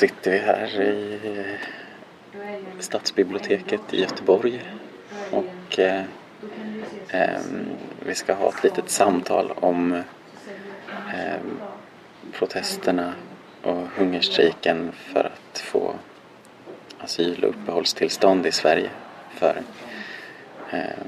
[0.00, 1.18] sitter vi här i
[2.78, 4.62] Stadsbiblioteket i Göteborg
[5.30, 6.02] och eh,
[7.08, 7.40] eh,
[8.06, 9.92] vi ska ha ett litet samtal om
[11.14, 11.40] eh,
[12.32, 13.14] protesterna
[13.62, 15.94] och hungerstrejken för att få
[16.98, 18.90] asyl och uppehållstillstånd i Sverige
[19.34, 19.62] för
[20.70, 21.04] eh,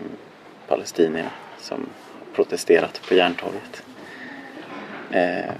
[0.68, 1.88] palestinier som
[2.34, 3.82] protesterat på Järntorget.
[5.10, 5.54] Eh,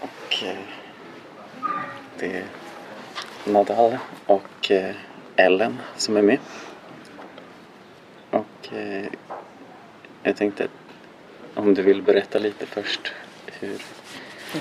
[0.00, 0.73] och eh,
[2.18, 2.44] det är
[3.44, 4.94] Nadal och eh,
[5.36, 6.38] Ellen som är med.
[8.30, 9.06] Och eh,
[10.22, 10.68] jag tänkte
[11.54, 13.12] om du vill berätta lite först
[13.60, 13.78] hur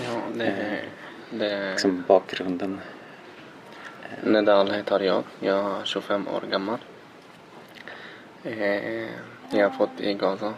[0.06, 0.82] Ja, det,
[1.30, 2.80] det, liksom bakgrunden.
[4.24, 5.24] Nedal heter jag.
[5.40, 6.80] Jag är 25 år gammal.
[8.44, 9.04] Eh,
[9.50, 10.54] jag är född i Gaza.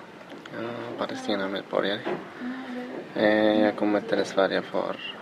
[0.54, 2.00] Jag är Palestinamedborgare.
[3.16, 5.15] Eh, jag kom till Sverige för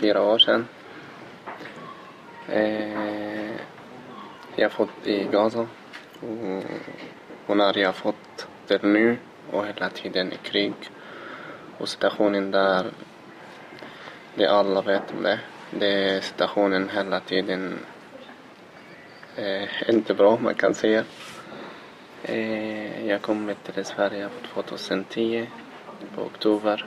[0.00, 0.68] fyra år sedan.
[2.48, 3.50] Eh,
[4.56, 5.66] jag är i Gaza.
[6.20, 6.62] Och,
[7.46, 9.18] och när jag fått det nu
[9.50, 10.74] och hela tiden i krig
[11.78, 12.86] och situationen där,
[14.34, 15.40] det alla vet om det.
[15.70, 17.78] Det är situationen hela tiden
[19.36, 21.04] eh, inte bra man kan säga.
[22.22, 25.46] Eh, jag kom till Sverige 2010
[26.14, 26.86] på oktober.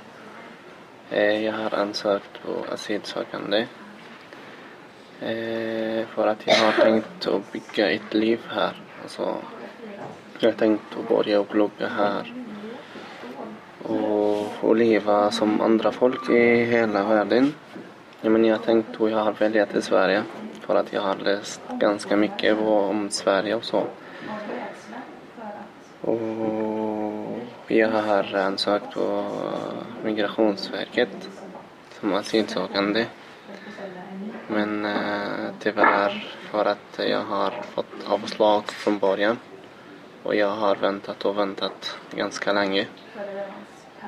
[1.11, 3.67] Eh, jag har ansökt på asylsökande
[5.21, 8.81] eh, för att jag har tänkt att bygga ett liv här.
[9.01, 9.35] Alltså,
[10.39, 12.33] jag har tänkt att börja plugga här
[13.83, 17.53] och, och leva som andra folk i hela världen.
[18.21, 20.23] Ja, men jag har tänkt och jag har väljat i Sverige
[20.61, 23.83] för att jag har läst ganska mycket om Sverige och så.
[26.01, 26.58] Och
[27.77, 29.25] jag har ansökt på
[30.03, 31.29] Migrationsverket
[31.99, 33.05] som asylsökande.
[34.47, 39.37] Men äh, tyvärr för att jag har fått avslag från början
[40.23, 42.87] och jag har väntat och väntat ganska länge.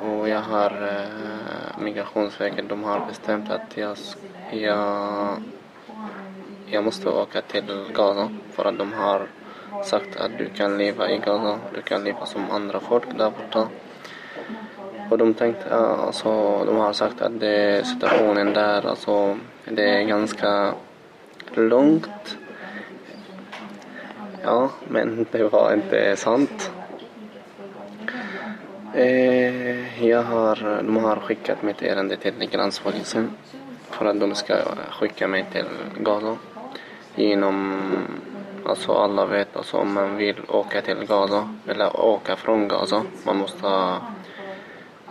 [0.02, 3.98] Och jag har äh, Migrationsverket, de har bestämt att jag,
[4.52, 5.44] jag,
[6.66, 9.28] jag måste åka till Gaza för att de har
[9.84, 13.68] sagt att du kan leva i Gaza, du kan leva som andra folk där borta.
[15.10, 20.74] Och de tänkte, alltså, de har sagt att det, situationen där, alltså, det är ganska
[21.54, 22.38] långt.
[24.44, 26.72] Ja, men det var inte sant.
[28.94, 33.32] Eh, jag har, de har skickat mitt ärende till gränspolisen
[33.90, 34.56] för att de ska
[34.92, 35.66] skicka mig till
[35.98, 36.38] Gaza.
[37.16, 37.82] Genom,
[38.72, 43.38] alltså alla vet, alltså om man vill åka till Gaza eller åka från Gaza, man
[43.38, 43.98] måste eh,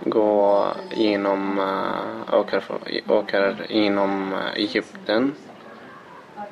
[0.05, 2.63] gå genom, äh, eh, åker,
[3.09, 5.35] åker genom Egypten.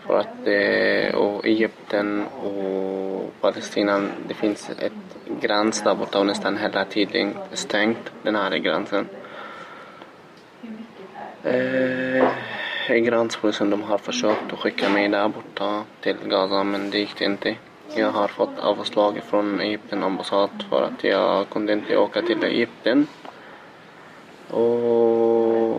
[0.06, 6.56] För att det, och Egypten och Palestina, det finns ett gräns där borta och nästan
[6.56, 9.08] hela tiden stängt, den här gränsen.
[11.44, 12.28] Eh,
[12.94, 17.20] i gränspolisen de har försökt att skicka mig där borta till Gaza men det gick
[17.20, 17.56] inte.
[17.96, 23.06] Jag har fått avslag från Egypten ambassad för att jag kunde inte åka till Egypten.
[24.50, 25.76] Och,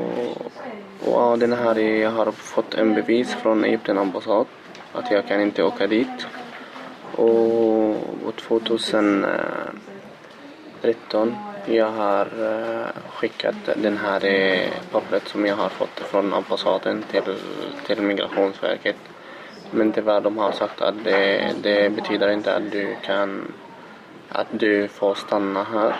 [1.05, 4.45] och den här, jag har fått en bevis från Egypten ambassad
[4.93, 6.27] att jag kan inte åka dit.
[7.15, 11.35] Och 2013
[11.69, 17.35] jag har eh, skickat den här eh, pappret som jag har fått från ambassaden till,
[17.85, 18.95] till Migrationsverket.
[19.71, 23.53] Men tyvärr de har sagt att det, det betyder inte att du kan
[24.29, 25.95] att du får stanna här.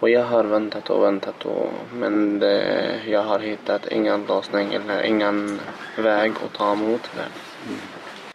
[0.00, 5.02] Och jag har väntat och väntat och, men det, jag har hittat ingen lösning eller
[5.02, 5.60] ingen
[5.96, 7.28] väg att ta emot det.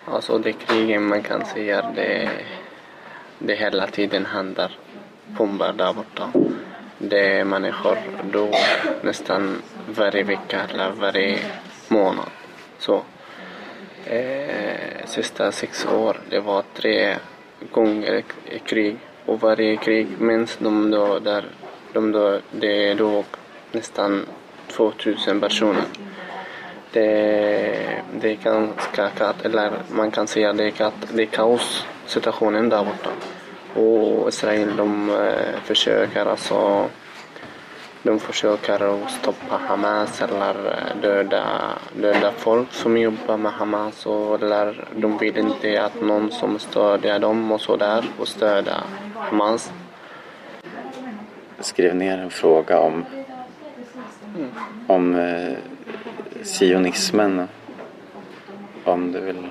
[0.06, 2.30] Alltså det kriget man kan säga det,
[3.40, 4.78] det hela tiden händer
[5.28, 6.32] bomber där borta.
[6.98, 7.98] Det är människor
[8.32, 8.50] då
[9.02, 11.40] nästan varje vecka eller varje
[11.88, 12.30] månad.
[12.80, 13.04] Så.
[14.06, 17.16] Eh, sista sex år det var tre
[17.72, 18.24] gånger
[18.66, 21.46] krig och varje krig minst de då där
[21.94, 23.26] de då, det dog
[23.72, 24.26] nästan
[24.68, 25.84] 2000 personer.
[26.92, 31.86] Det, det är ganska katt, eller man kan säga det är, katt, det är kaos
[32.06, 33.10] situationen där borta.
[33.76, 36.90] Och Israel de eh, försöker alltså
[38.04, 41.46] de försöker att stoppa Hamas eller eh, döda,
[41.94, 47.20] döda folk som jobbar med Hamas och, eller de vill inte att någon som stödjer
[47.20, 48.84] dem och sådär och stödja
[49.16, 49.72] Hamas.
[51.60, 53.06] Skriv skrev ner en fråga om,
[54.88, 55.54] om eh,
[56.44, 57.48] sionismen.
[58.86, 59.50] Om du vill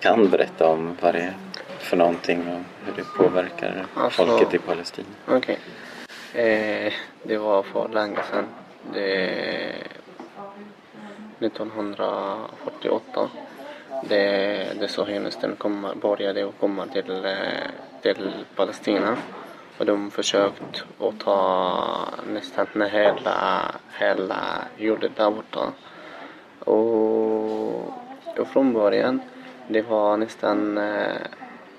[0.00, 1.34] kan berätta om vad det är
[1.86, 5.08] för någonting och hur det påverkar Alltså- folket i Palestina.
[5.28, 5.58] Okej.
[6.34, 6.92] Eh,
[7.22, 8.44] det var för länge sedan.
[8.92, 9.74] Det
[11.40, 13.28] 1948.
[14.08, 17.32] Det, det sionisten kom, började att komma till, eh,
[18.02, 19.16] till Palestina.
[19.78, 23.62] Och de försökt att ta nästan hela,
[23.98, 25.72] hela jorden där borta.
[26.58, 27.86] Och,
[28.38, 29.20] och från början,
[29.68, 31.16] det var nästan, eh,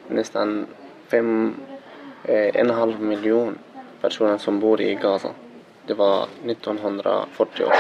[0.07, 0.68] nästan
[1.07, 1.56] fem,
[2.24, 3.57] eh, en halv miljon
[4.01, 5.30] personer som bor i Gaza.
[5.86, 7.74] Det var 1948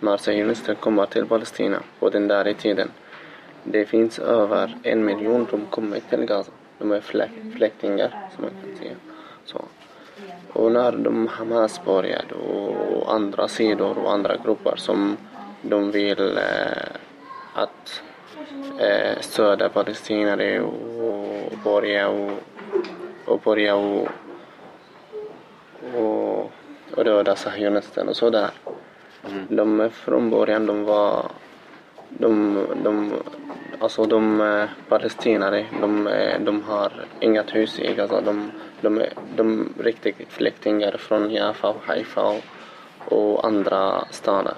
[0.00, 2.90] när sionister kommer till Palestina på den där tiden.
[3.64, 6.52] Det finns över en miljon som kommit till Gaza.
[6.78, 7.00] De är
[7.56, 8.94] flyktingar som man kan säga.
[9.44, 9.64] Så.
[10.52, 15.16] Och när de Hamas började och andra sidor och andra grupper som
[15.62, 16.88] de vill eh,
[17.54, 18.02] att
[18.78, 22.30] eh, stödja palestinare och börja och,
[23.24, 24.08] och börja och,
[25.94, 26.52] och,
[26.96, 28.50] och döda sionister och sådär.
[29.48, 31.30] De från början de var
[32.08, 33.12] de, de,
[33.80, 38.20] alltså de eh, palestinare, de, eh, de har inget hus i Gaza.
[38.20, 38.50] De,
[38.80, 39.02] de,
[39.36, 42.42] de är riktiga flyktingar från Jaffa och Haifa och,
[43.12, 44.54] och andra städer.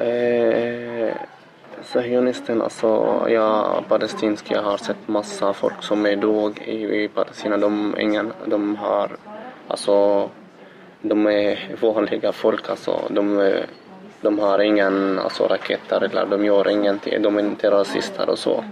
[0.00, 1.14] Eh,
[1.82, 2.86] Sionisten, alltså
[3.28, 7.56] jag palestinsk, jag har sett massa folk som är dog i, i Palestina.
[7.56, 9.16] De, ingen, de har,
[9.68, 10.28] alltså,
[11.02, 13.00] de är vanliga folk alltså.
[13.10, 13.52] De,
[14.20, 17.22] de har ingen alltså, raketer eller de gör ingenting.
[17.22, 18.64] De är inte rasister och så.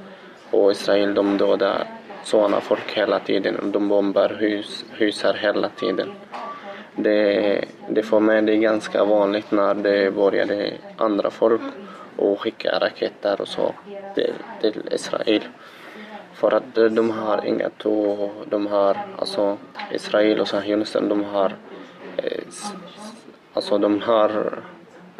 [0.50, 1.86] Och Israel de dödar
[2.24, 3.72] sådana folk hela tiden.
[3.72, 6.12] De bombar hus, husar här hela tiden.
[6.96, 11.62] Det, det för mig det är ganska vanligt när det började andra folk
[12.16, 13.74] och skicka raketer och så
[14.14, 15.42] till, till Israel.
[16.34, 19.58] För att de har inget och de har, alltså
[19.92, 21.52] Israel och sionister, de har
[22.16, 22.42] eh,
[23.54, 24.58] Alltså de har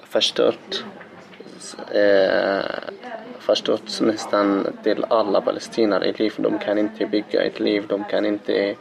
[0.02, 0.85] förstört
[1.91, 2.64] eh,
[3.38, 6.35] förstört nästan till alla palestinier i liv.
[6.37, 8.75] De kan inte bygga ett liv, de kan inte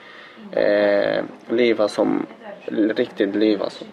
[0.51, 2.25] eh, leva som
[2.71, 3.85] riktigt liv alltså.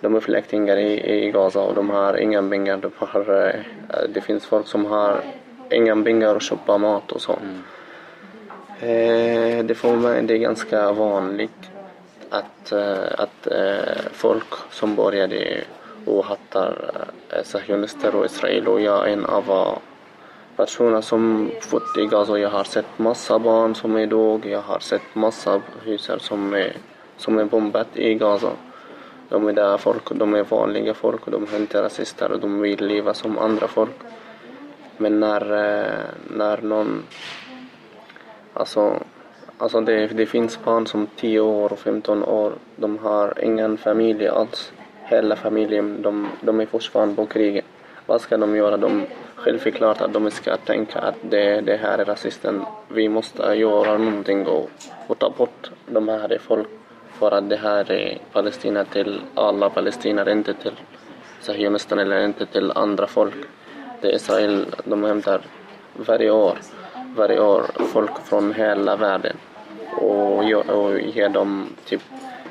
[0.00, 2.76] De är flyktingar i, i Gaza och de har inga pengar.
[2.76, 5.20] De har, eh, det finns folk som har
[5.70, 7.32] inga pengar att köpa mat och så.
[8.80, 11.70] Eh, det, får mig, det är ganska vanligt
[12.30, 15.64] att, eh, att eh, folk som började
[16.06, 16.90] och hattar
[17.30, 19.78] eh, sionister och Israel och jag är en av
[20.56, 22.38] personer som fått i Gaza.
[22.38, 24.46] Jag har sett massa barn som är dog.
[24.46, 26.72] Jag har sett massa hus som är,
[27.16, 28.50] som är bombat i Gaza.
[29.28, 32.60] De är där folk, de är vanliga folk och de är inte rasister och de
[32.60, 33.94] vill leva som andra folk.
[34.96, 37.02] Men när, eh, när någon
[38.58, 39.02] Alltså,
[39.58, 42.52] alltså det, det finns barn som 10 år och 15 år.
[42.76, 44.72] De har ingen familj alls.
[45.02, 47.64] Hela familjen, de, de är fortfarande på kriget.
[48.06, 48.76] Vad ska de göra?
[48.76, 52.64] De, självklart att de ska tänka att det, det här är rasisten.
[52.88, 54.70] Vi måste göra någonting och,
[55.06, 56.68] och ta bort de här folk.
[57.18, 60.72] För att det här är Palestina till alla palestinare, inte till
[61.40, 63.34] sionisterna eller inte till andra folk.
[64.00, 65.40] Det är Israel, de hämtar
[65.96, 66.58] varje år
[67.16, 69.36] varje år folk från hela världen
[69.96, 72.02] och, och ger dem typ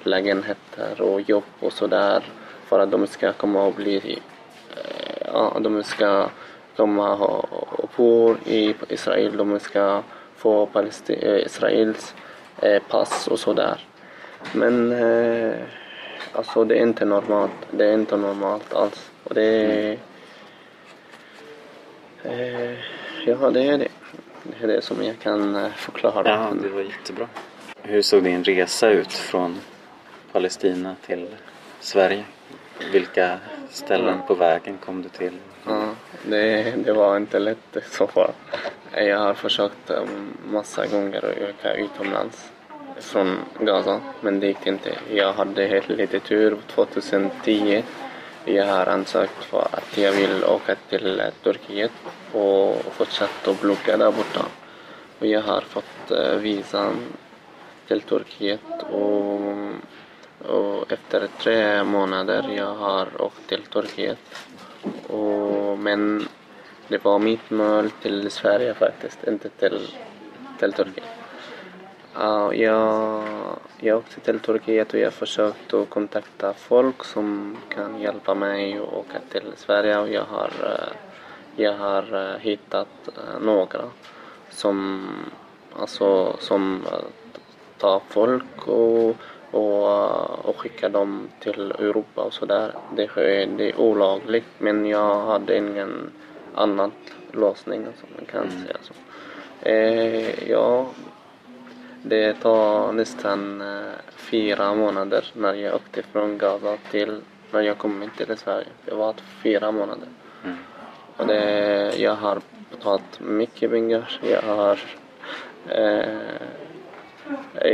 [0.03, 2.23] lägenheter och jobb och sådär
[2.65, 4.19] för att de ska komma och bli
[4.75, 6.29] eh, ja, de ska
[6.75, 10.01] komma och, bo i Israel, de ska
[10.35, 12.15] få Palesti- eh, Israels
[12.61, 13.79] eh, pass och sådär.
[14.53, 15.55] Men eh,
[16.31, 19.11] alltså det är inte normalt, det är inte normalt alls.
[19.23, 19.97] Och det är,
[22.23, 22.77] eh,
[23.25, 23.87] ja det är det.
[24.43, 26.29] Det är det som jag kan eh, förklara.
[26.29, 27.27] Ja, det var jättebra.
[27.81, 29.59] Hur såg din resa ut från
[30.31, 31.27] Palestina till
[31.79, 32.23] Sverige?
[32.91, 33.37] Vilka
[33.69, 35.33] ställen på vägen kom du till?
[35.67, 35.89] Ja,
[36.25, 38.31] det, det var inte lätt så fall.
[38.91, 42.51] Jag har försökt um, massa gånger att åka utomlands
[42.99, 44.97] från Gaza, men det gick inte.
[45.09, 47.83] Jag hade helt lite tur 2010.
[48.45, 51.91] Jag har ansökt för att jag vill åka till Turkiet
[52.31, 54.45] och fortsätta att plugga där borta.
[55.19, 57.17] Och jag har fått eh, visan visum
[57.87, 59.41] till Turkiet och,
[60.51, 64.47] och efter tre månader jag har åkt till Turkiet.
[65.07, 66.27] Och, men
[66.87, 69.87] det var mitt mål till Sverige faktiskt, inte till,
[70.59, 71.16] till Turkiet.
[72.19, 73.23] Ja, jag,
[73.79, 79.19] jag åkte till Turkiet och jag försökte kontakta folk som kan hjälpa mig att åka
[79.31, 80.93] till Sverige och jag har, eh,
[81.55, 83.81] jag har eh, hittat eh, några
[84.49, 85.07] som,
[85.79, 86.85] alltså, som
[87.77, 89.15] tar folk och,
[89.51, 92.71] och, och skickar dem till Europa och sådär.
[92.95, 93.09] Det,
[93.57, 96.11] det är olagligt men jag hade ingen
[96.55, 96.91] annan
[97.31, 98.93] lösning, alltså, man kan säga så.
[99.69, 100.87] Eh, ja,
[102.09, 107.21] det tar nästan eh, fyra månader när jag åkte från Gaza till
[107.51, 108.67] när jag kom till Sverige.
[108.85, 110.07] Det var fyra månader.
[110.43, 110.57] Mm.
[111.17, 114.19] Och det, jag har betalat mycket pengar.
[114.21, 114.79] Jag har...
[115.69, 116.07] Eh,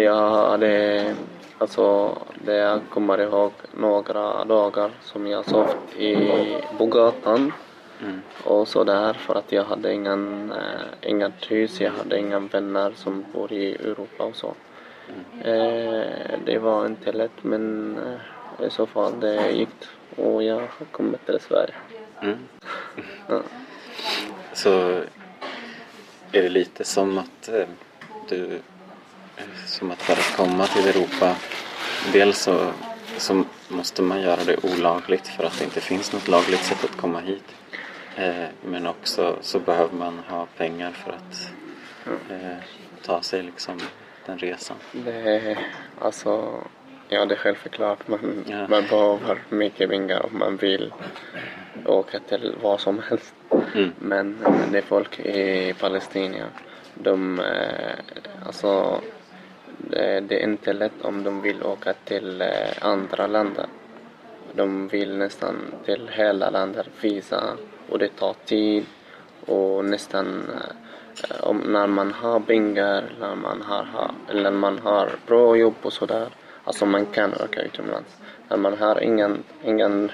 [0.03, 1.15] jag hade...
[1.57, 6.15] Alltså, det jag kommer ihåg några dagar som jag sov i,
[6.77, 7.51] på gatan
[8.03, 8.21] Mm.
[8.43, 12.93] och så där för att jag hade ingen, eh, inget hus, jag hade inga vänner
[12.95, 14.55] som bor i Europa och så.
[15.43, 19.69] Eh, det var inte lätt men eh, i så fall det gick
[20.15, 21.73] och jag har kommit till Sverige.
[22.21, 22.37] Mm.
[23.27, 23.41] Ja.
[24.53, 24.69] Så
[26.31, 27.67] är det lite som att eh,
[28.29, 28.59] du
[29.67, 31.35] som att att komma till Europa
[32.13, 32.71] dels så,
[33.17, 36.97] så måste man göra det olagligt för att det inte finns något lagligt sätt att
[36.97, 37.55] komma hit.
[38.15, 41.51] Eh, men också så behöver man ha pengar för att
[42.31, 42.57] eh,
[43.01, 43.79] ta sig liksom
[44.25, 44.77] den resan.
[44.91, 45.57] Det,
[45.99, 46.61] alltså,
[47.09, 48.67] ja det är självklart man, Ja.
[48.67, 50.93] man behöver mycket pengar om man vill
[51.85, 53.33] åka till vad som helst.
[53.75, 53.91] Mm.
[53.99, 54.37] Men
[54.71, 56.45] det är folk i Palestina,
[56.93, 57.95] de, eh,
[58.45, 59.01] alltså
[59.77, 62.49] det, det är inte lätt om de vill åka till eh,
[62.81, 63.65] andra länder.
[64.55, 65.55] De vill nästan
[65.85, 67.43] till hela landet visa
[67.89, 68.85] och det tar tid
[69.45, 75.09] och nästan eh, om, när man har pengar, när man har, har, eller man har
[75.27, 76.27] bra jobb och sådär,
[76.63, 78.17] alltså man kan åka utomlands.
[78.49, 80.11] När man har ingen, ingen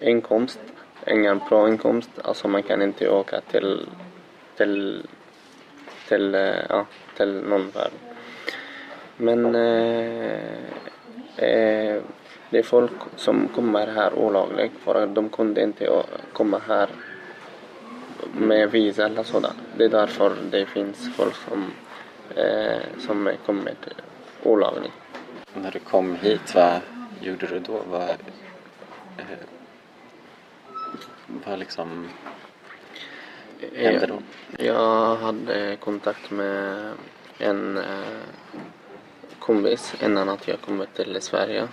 [0.00, 0.60] inkomst,
[1.06, 3.88] ingen bra inkomst, alltså man kan inte åka till,
[4.56, 5.06] till,
[6.08, 6.86] till, eh, ja,
[7.16, 7.92] till någon värld.
[9.16, 10.40] Men eh,
[11.36, 12.02] eh,
[12.50, 16.88] det är folk som kommer här olagligt för att de kunde inte komma här
[18.32, 19.56] med visa eller sådant.
[19.76, 21.72] Det är därför det finns folk som,
[22.36, 23.88] eh, som kommit
[24.42, 24.92] olagligt.
[25.54, 26.80] När du kom hit, vad
[27.20, 27.80] gjorde du då?
[27.90, 28.10] Vad,
[29.18, 29.38] eh,
[31.26, 32.08] vad liksom
[33.74, 34.18] hände då?
[34.64, 36.92] Jag hade kontakt med
[37.38, 37.84] en eh,
[39.38, 41.68] kompis innan att jag kom till Sverige.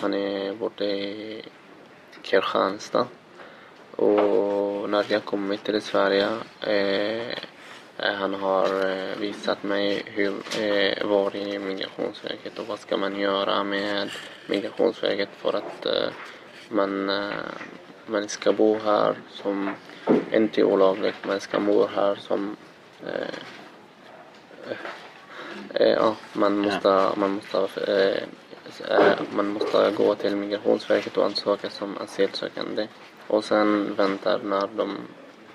[0.00, 1.42] Han är borta i
[2.22, 3.06] Kristianstad.
[3.96, 6.28] Och när jag kommit till Sverige
[6.60, 7.28] eh,
[7.98, 13.20] eh han har eh, visat mig hur eh, var är Migrationsverket och vad ska man
[13.20, 14.10] göra med
[14.46, 16.08] Migrationsverket för att eh,
[16.68, 17.32] man, eh,
[18.06, 19.74] man ska bo här som
[20.32, 21.24] inte olagligt.
[21.26, 22.56] Man ska bo här som
[23.06, 23.38] eh,
[24.70, 24.76] eh,
[25.74, 27.58] eh ja, man måste, man måste
[27.92, 28.28] eh,
[28.80, 32.88] Eh, man måste gå till Migrationsverket och ansöka som asylsökande
[33.26, 34.96] och sen väntar när de,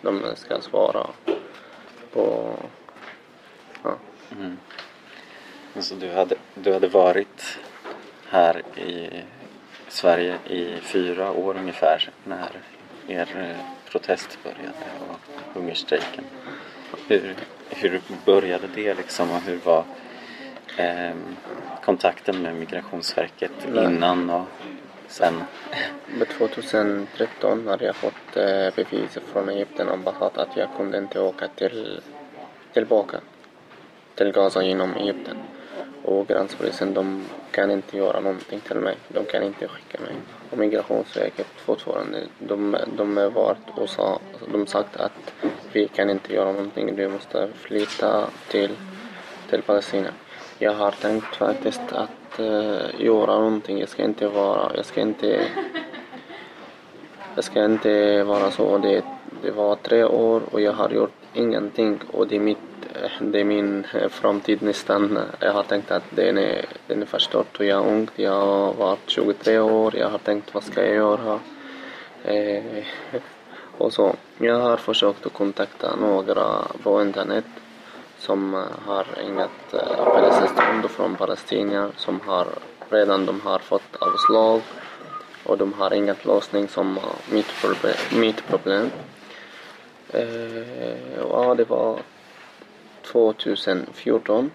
[0.01, 1.07] de ska svara
[2.13, 2.55] på
[3.83, 3.97] ja,
[4.31, 4.57] Mm.
[5.75, 7.59] Alltså du, hade, du hade varit
[8.29, 9.23] här i
[9.87, 12.49] Sverige i fyra år ungefär när
[13.07, 15.19] er eh, protest började och
[15.53, 16.23] hungerstrejken.
[17.07, 17.35] Hur,
[17.69, 19.83] hur började det liksom och hur var
[20.77, 21.35] ehm,
[21.85, 23.85] kontakten med Migrationsverket Nej.
[23.85, 24.45] innan och
[25.07, 25.43] sen?
[26.17, 31.47] Men 2013 hade jag fått eh, bevis från Egypten ambassad att jag kunde inte åka
[31.47, 32.01] till,
[32.73, 33.19] tillbaka
[34.15, 35.37] till Gaza genom Egypten.
[36.03, 38.97] Och gränspolisen de kan inte göra någonting till mig.
[39.07, 40.15] De kan inte skicka mig.
[40.49, 44.19] Och Migrationsverket fortfarande, de, de har varit och sa,
[44.51, 45.33] de sagt att
[45.71, 46.95] vi kan inte göra någonting.
[46.95, 48.71] Du måste flytta till,
[49.49, 50.09] till Palestina.
[50.59, 53.79] Jag har tänkt faktiskt att uh, göra någonting.
[53.79, 55.47] Jag ska inte vara, jag ska inte
[57.35, 58.77] jag ska inte vara så.
[58.77, 59.03] Det,
[59.41, 62.57] det var tre år och jag har gjort ingenting och det är, mitt,
[63.19, 65.19] det är min eh, framtid nästan.
[65.39, 68.07] Jag har tänkt att den är, den är förstört och jag är ung.
[68.15, 69.95] Jag har varit 23 år.
[69.95, 71.39] Jag har tänkt vad ska jag göra?
[72.23, 72.83] Eh,
[73.77, 74.15] och så.
[74.37, 77.45] Jag har försökt att kontakta några på internet
[78.27, 82.47] som eh, har inget uppehållstillstånd från palestinier som har
[82.89, 84.61] redan de har fått avslag
[85.43, 87.97] och de har ingen lösning som eh, mitt problem.
[88.11, 88.91] Mitt problem.
[90.13, 91.99] Eh, ja, det var
[93.11, 94.51] 2014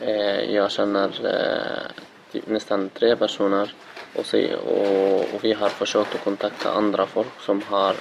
[0.00, 3.74] Eh, jag känner eh, nästan tre personer
[4.16, 7.94] och, se, och, och, vi har försökt att kontakta andra folk som har,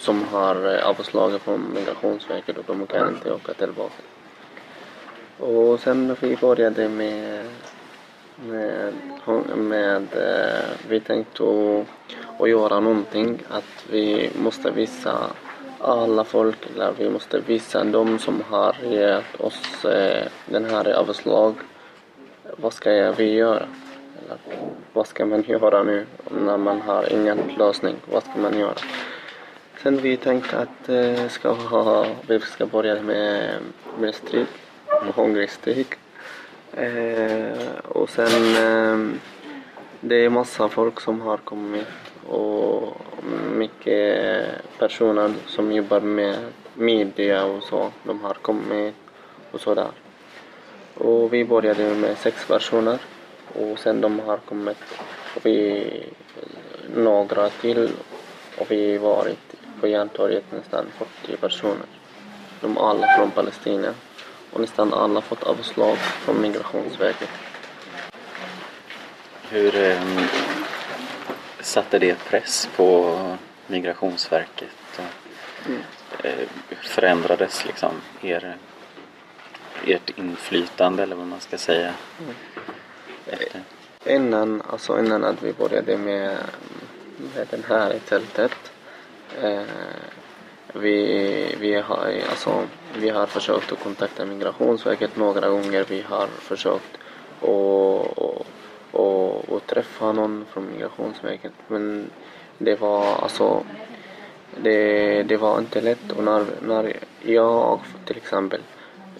[0.00, 4.02] som har eh, avslag från Migrationsverket och de kan inte åka tillbaka.
[5.38, 7.44] Och sen vi började med,
[8.36, 8.94] med,
[9.56, 15.26] med eh, vi tänkte att, att göra någonting, att vi måste visa
[15.78, 21.54] alla folk, eller vi måste visa de som har gett oss eh, den här avslag,
[22.56, 23.66] vad ska vi göra?
[24.24, 24.38] Eller,
[24.92, 27.96] vad ska man göra nu när man har ingen lösning?
[28.12, 28.74] Vad ska man göra?
[29.82, 33.58] Sen vi tänkte att eh, ska ha, vi ska börja med,
[33.98, 34.48] med stryk
[35.14, 35.94] hungrig stryk.
[36.72, 39.16] Eh, och sen eh,
[40.00, 41.86] det är massa folk som har kommit
[42.28, 42.96] och
[43.54, 44.44] mycket
[44.78, 46.36] personer som jobbar med
[46.74, 47.90] media och så.
[48.04, 48.94] De har kommit
[49.50, 49.90] och sådär.
[50.94, 52.98] Och vi började med sex personer
[53.54, 54.78] och sen de har kommit
[55.36, 55.86] och vi
[56.96, 57.90] några till
[58.58, 60.86] och vi har varit på Järntorget nästan
[61.24, 61.86] 40 personer.
[62.60, 63.94] De alla från Palestina
[64.50, 67.28] och nästan alla fått avslag från Migrationsverket.
[69.48, 70.20] Hur um,
[71.60, 73.16] satte det press på
[73.66, 74.68] Migrationsverket?
[74.98, 75.82] Och, mm.
[76.24, 76.48] uh,
[76.82, 78.56] förändrades liksom er,
[79.86, 81.94] ert inflytande eller vad man ska säga?
[82.20, 82.34] Mm.
[84.04, 86.36] Innan, alltså innan att vi började med,
[87.34, 88.69] med den här tältet eh,
[89.42, 89.62] Eh,
[90.74, 92.62] vi, vi, har, alltså,
[92.98, 95.84] vi har försökt att kontakta Migrationsverket några gånger.
[95.88, 96.98] Vi har försökt
[97.42, 97.48] att
[98.18, 98.46] att,
[99.00, 101.52] att, att träffa någon från Migrationsverket.
[101.68, 102.10] Men
[102.58, 103.62] det var alltså
[104.62, 106.12] det, det var inte lätt.
[106.16, 108.60] Och när, när jag till exempel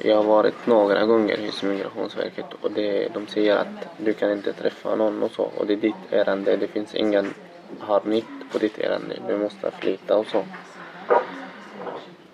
[0.02, 4.52] jag har varit några gånger hos Migrationsverket och det, de säger att du kan inte
[4.52, 5.42] träffa någon och så.
[5.42, 6.56] Och det är ditt ärende.
[6.56, 7.34] Det finns ingen
[7.78, 9.16] har nytt på ditt ärende.
[9.28, 10.44] Du måste flytta och så.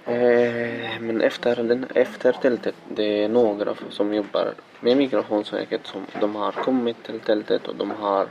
[0.07, 6.37] Eh, men efter, den, efter tältet, det är några som jobbar med Migrationsverket som de
[6.37, 8.27] har kommit till tältet och de har,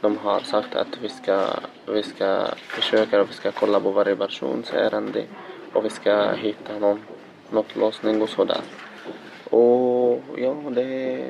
[0.00, 1.46] de har sagt att vi ska,
[1.86, 5.24] vi ska försöka och vi ska kolla på varje persons ärende
[5.72, 7.00] och vi ska hitta någon,
[7.50, 8.60] något lösning och sådär.
[9.50, 11.24] Och ja, det,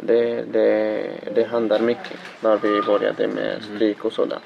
[0.00, 4.38] det, det, det händer mycket när vi började med stryk och sådär.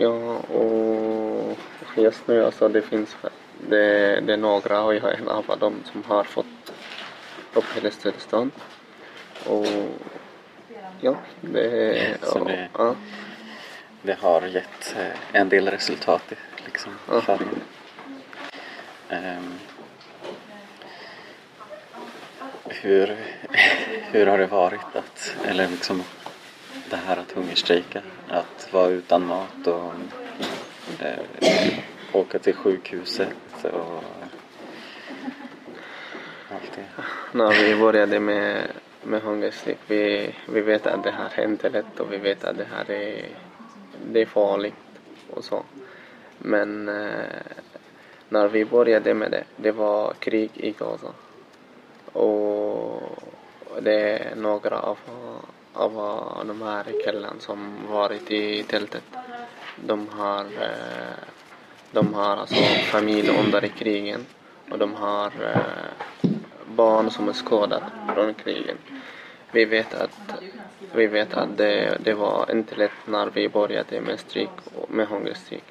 [0.00, 1.56] Ja, och
[1.96, 3.16] just nu alltså det finns
[3.68, 6.72] det, det är några och jag är en av dem som har fått
[7.54, 8.50] uppehållstillstånd.
[9.46, 9.66] Och
[11.00, 12.94] ja, det, Så det, ja.
[14.02, 16.32] det har gett eh, en del resultat
[16.64, 17.38] liksom, ja.
[19.10, 19.58] um,
[22.64, 23.16] hur,
[24.12, 26.02] hur har det varit att, eller liksom
[26.90, 29.92] det här att hungerstrejka, att vara utan mat och
[31.00, 31.78] eh,
[32.12, 34.04] åka till sjukhuset och
[36.50, 37.02] allt det.
[37.32, 38.62] När vi började med,
[39.02, 42.66] med hungerstrejk, vi, vi vet att det här är lätt och vi vet att det
[42.72, 43.28] här är,
[44.12, 44.74] det är farligt
[45.30, 45.62] och så.
[46.38, 47.42] Men eh,
[48.28, 51.12] när vi började med det, det var krig i Gaza.
[52.12, 53.02] Och
[53.80, 54.98] det är några av,
[55.78, 59.02] av de här killarna som varit i tältet.
[59.76, 61.16] De har, eh,
[61.90, 64.26] de har alltså familj under krigen
[64.70, 66.30] och de har eh,
[66.66, 68.76] barn som är skadade från krigen.
[69.52, 70.42] Vi vet att,
[70.92, 74.50] vi vet att det, det var inte lätt när vi började med stryk
[74.88, 75.64] med hungerstryk.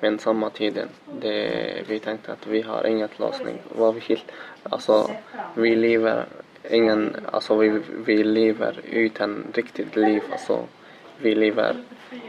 [0.00, 0.88] Men samma tiden,
[1.20, 3.58] det, vi tänkte att vi har inget lösning.
[3.68, 4.22] Vad vi,
[4.62, 5.10] alltså,
[5.54, 6.26] vi lever
[6.70, 10.22] ingen, alltså vi, vi lever utan riktigt liv.
[10.32, 10.66] Alltså,
[11.18, 11.76] vi lever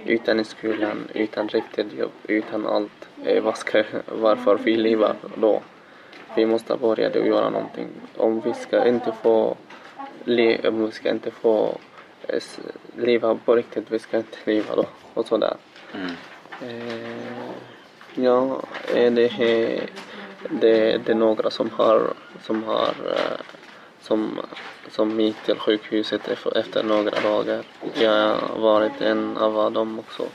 [0.06, 3.10] utan skolan, utan riktigt jobb, utan allt.
[3.24, 5.62] Eh, vad ska, varför vi lever då?
[6.36, 7.88] Vi måste börja göra någonting.
[8.18, 9.58] Om vi ska inte få,
[10.24, 11.78] le, om vi ska inte få
[12.28, 12.44] eh,
[12.96, 14.86] leva på riktigt, vi ska inte leva då.
[15.14, 15.56] Och sådär.
[15.94, 16.12] Mm.
[16.62, 17.46] Eh,
[18.16, 18.62] ja,
[18.94, 19.90] det är,
[20.50, 22.94] det, det är några som har, som har
[24.06, 24.40] som,
[24.90, 26.22] som gick till sjukhuset
[26.56, 27.64] efter några dagar.
[27.94, 30.28] Jag har varit en av dem också.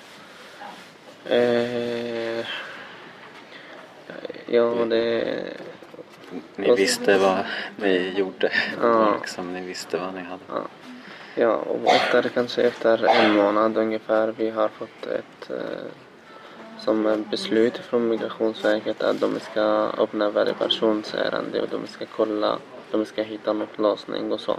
[1.24, 2.46] Eh,
[4.46, 5.24] ja, det...
[6.56, 7.38] Ni visste vad
[7.76, 8.52] ni gjorde?
[8.82, 9.14] Ja.
[9.20, 10.42] Liksom, ni visste vad ni hade?
[10.48, 10.62] Ja.
[11.34, 15.90] ja, och efter, kanske efter en månad ungefär vi har fått ett eh,
[16.78, 19.62] som beslut från Migrationsverket att de ska
[19.98, 22.58] öppna varje persons ärende och de ska kolla
[22.90, 24.56] de ska hitta någon lösning och så.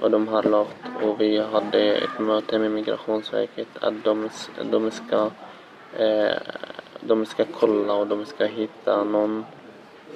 [0.00, 4.28] Och de har lagt, och vi hade ett möte med Migrationsverket att de,
[4.70, 5.30] de ska
[5.98, 6.36] eh,
[7.00, 9.44] de ska kolla och de ska hitta någon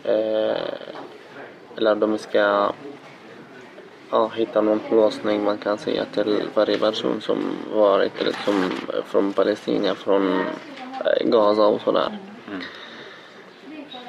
[0.05, 0.57] eh,
[1.77, 2.72] eller de ska
[4.11, 7.38] ja, hitta någon lösning man kan säga till varje person som
[7.74, 8.70] varit liksom,
[9.05, 12.18] från Palestina, från eh, Gaza och sådär.
[12.48, 12.61] Mm.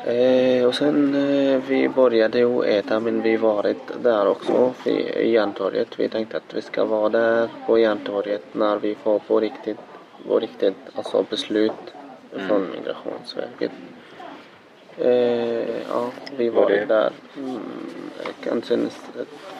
[0.05, 5.99] Eh, och sen eh, vi började att äta men vi varit där också i Järntorget.
[5.99, 9.77] Vi tänkte att vi ska vara där på Järntorget när vi får på riktigt,
[10.27, 11.71] på riktigt alltså beslut
[12.33, 12.47] mm.
[12.47, 13.71] från Migrationsverket.
[14.97, 17.59] Eh, ja, vi var, var där mm,
[18.43, 18.77] kanske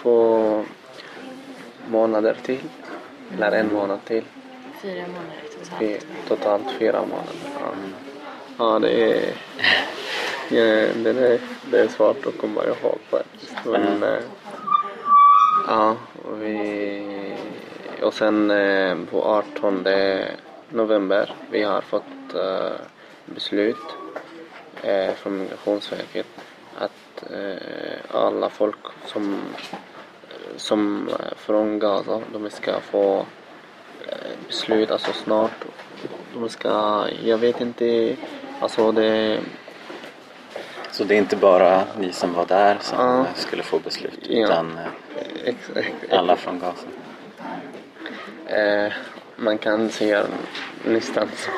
[0.02, 0.64] två
[1.88, 2.64] månader till.
[3.34, 4.24] Eller en månad till.
[4.82, 6.08] Fyra månader totalt.
[6.28, 7.36] totalt fyra månader.
[7.60, 7.72] Ja,
[8.58, 9.34] ja det är
[11.04, 11.40] den är,
[11.72, 13.56] det är svårt att komma ihåg faktiskt.
[13.66, 14.06] Men,
[15.68, 17.38] ja, och, vi,
[18.02, 19.86] och sen äh, på 18
[20.70, 22.72] november vi har fått äh,
[23.26, 23.76] beslut
[25.16, 26.28] från Migrationsverket
[26.78, 27.24] att
[28.12, 29.42] alla folk som,
[30.58, 33.26] som från Gaza, de ska få
[34.48, 35.66] beslut alltså snart.
[36.34, 38.16] De ska, jag vet inte,
[38.60, 39.40] alltså det
[40.92, 43.26] så det är inte bara ni som var där som ja.
[43.36, 44.80] skulle få beslut utan
[45.46, 45.52] ja.
[45.76, 46.88] Eh, alla från Gaza?
[48.46, 48.94] Eh,
[49.36, 50.26] man kan säga
[50.84, 51.50] nästan så.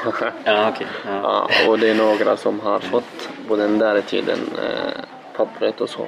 [0.44, 0.88] Ja, okay.
[1.06, 1.22] Ja.
[1.24, 1.70] ja.
[1.70, 5.02] och det är några som har fått på den där tiden eh,
[5.36, 6.08] pappret och så.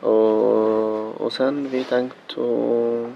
[0.00, 3.08] Och, och sen vi tänkt och,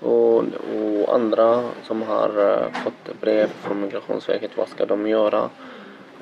[0.00, 5.48] och, och andra som har eh, fått brev från Migrationsverket, vad ska de göra?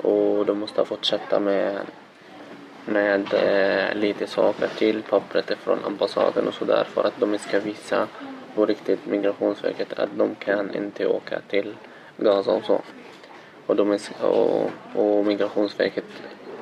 [0.01, 1.81] Och de måste fortsätta med
[2.85, 8.07] med eh, lite saker till pappret från ambassaden och sådär för att de ska visa
[8.55, 11.75] på riktigt Migrationsverket att de kan inte åka till
[12.17, 12.81] Gaza och så.
[13.65, 16.05] Och, de och, och Migrationsverket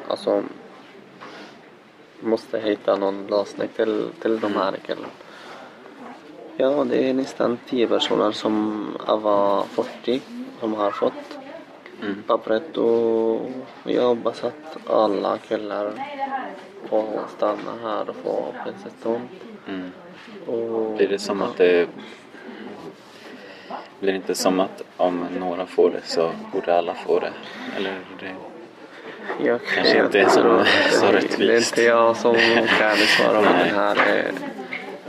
[0.07, 0.43] alltså
[2.19, 5.07] måste hitta någon lösning till, till de här killarna.
[6.57, 10.21] Ja, det är nästan 10 personer som av 40
[10.59, 11.13] som har fått
[12.01, 12.23] mm.
[12.27, 13.41] pappret och
[13.83, 15.91] jag hoppas att alla killar
[16.89, 19.27] får stanna här och få uppehållstillstånd.
[19.67, 19.91] Mm.
[20.97, 21.87] Blir det som att det
[23.99, 27.31] blir det inte som att om några får det så borde alla få det?
[27.77, 28.35] Eller det
[29.45, 31.37] jag kanske inte är så, så rättvist?
[31.37, 32.35] Det är inte jag som
[32.79, 34.31] kan svara på den här.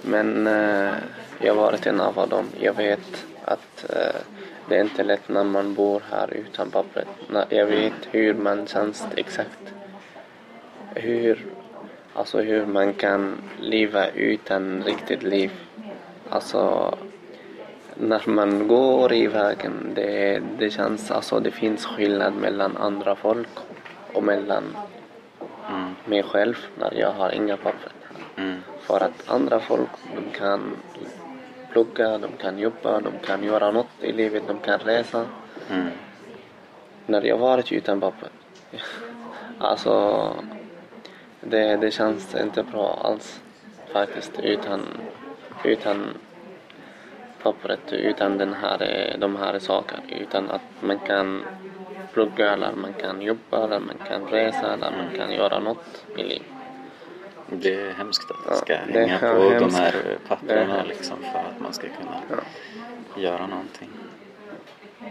[0.02, 0.92] Men eh,
[1.38, 2.44] jag har varit en av dem.
[2.60, 4.20] Jag vet att eh,
[4.68, 7.08] det är inte lätt när man bor här utan pappret.
[7.48, 9.74] Jag vet hur man känns exakt.
[10.94, 11.46] Hur,
[12.14, 15.50] alltså hur man kan leva utan riktigt liv.
[16.28, 16.94] Alltså
[17.94, 23.48] när man går i vägen, det, det känns, alltså det finns skillnad mellan andra folk
[24.12, 24.64] och mellan
[25.70, 25.94] mm.
[26.04, 27.92] mig själv när jag har inga papper.
[28.36, 28.56] Mm.
[28.80, 30.76] För att andra folk, de kan
[31.72, 35.26] plugga, de kan jobba, de kan göra något i livet, de kan resa.
[35.70, 35.88] Mm.
[37.06, 38.28] När jag varit utan papper,
[39.58, 40.34] alltså
[41.40, 43.40] det, det känns inte bra alls
[43.92, 44.80] faktiskt utan,
[45.64, 46.14] utan
[47.42, 51.42] pappret, utan den här, de här sakerna, utan att man kan
[52.12, 56.22] plugga eller man kan jobba eller man kan resa eller man kan göra något i
[56.22, 56.57] livet.
[57.50, 59.76] Det är hemskt att det ska ja, det hänga på hemskt.
[59.76, 63.22] de här papperna liksom för att man ska kunna ja.
[63.22, 63.90] göra någonting.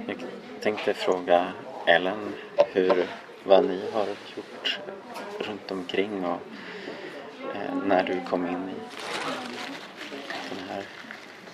[0.08, 0.17] Jag
[0.62, 1.47] tänkte fråga
[1.86, 2.34] Ellen
[2.73, 3.08] hur,
[3.43, 4.80] vad ni har gjort
[5.39, 6.41] runt omkring och
[7.56, 8.80] eh, när du kom in i
[10.50, 10.84] den här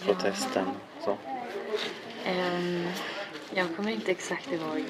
[0.06, 0.66] protesten.
[1.06, 1.12] Så.
[2.30, 2.88] Um,
[3.54, 4.84] jag kommer inte exakt ihåg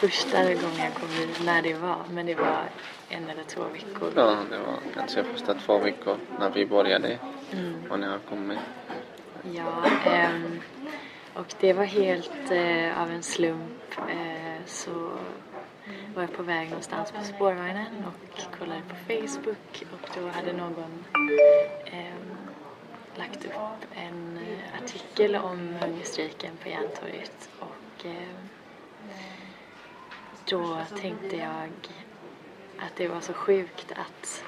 [0.00, 2.68] första gången jag kom in när det var men det var
[3.08, 4.12] en eller två veckor.
[4.16, 7.18] Ja, det var kanske första två veckor när vi började
[7.52, 7.74] mm.
[7.90, 8.58] och när jag kommit.
[9.42, 9.84] Ja,
[10.34, 10.60] um,
[11.34, 14.90] och det var helt uh, av en slump uh, så
[16.14, 21.04] var jag på väg någonstans på spårvagnen och kollade på Facebook och då hade någon
[21.92, 22.38] um,
[23.16, 28.06] lagt upp en uh, artikel om hungerstrejken på Järntorget och
[30.50, 31.70] då tänkte jag
[32.78, 34.44] att det var så sjukt att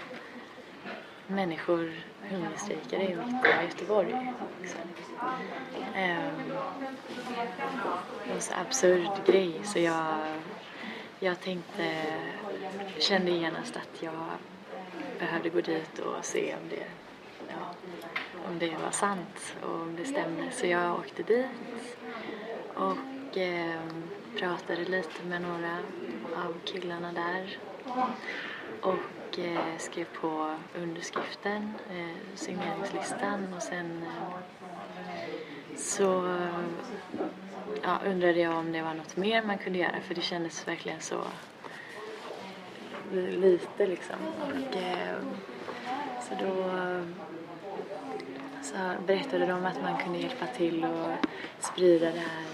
[1.26, 1.92] människor
[2.30, 4.34] hungerstrejkade i mitten av Göteborg.
[4.60, 4.80] Liksom.
[5.94, 6.48] Um,
[8.24, 10.16] det var en så absurd grej så jag,
[11.18, 12.04] jag tänkte,
[12.98, 14.30] kände genast att jag
[15.18, 16.86] behövde gå dit och se om det,
[17.48, 17.74] ja,
[18.48, 20.50] om det var sant och om det stämde.
[20.50, 21.46] Så jag åkte dit
[22.74, 23.80] och eh,
[24.38, 25.78] pratade lite med några
[26.36, 27.58] av killarna där
[28.80, 36.36] och eh, skrev på underskriften, eh, signeringslistan och sen eh, så
[37.82, 41.00] ja, undrade jag om det var något mer man kunde göra för det kändes verkligen
[41.00, 41.24] så
[43.12, 44.16] lite liksom.
[44.40, 45.16] Och, eh,
[46.20, 46.70] så då
[48.62, 51.12] så berättade de att man kunde hjälpa till och
[51.58, 52.44] sprida det här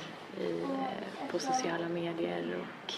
[0.41, 2.95] i, eh, på sociala medier och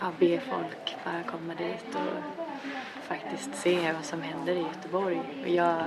[0.00, 2.42] ja, be folk bara komma dit och
[3.02, 5.20] faktiskt se vad som händer i Göteborg.
[5.42, 5.82] Och jag,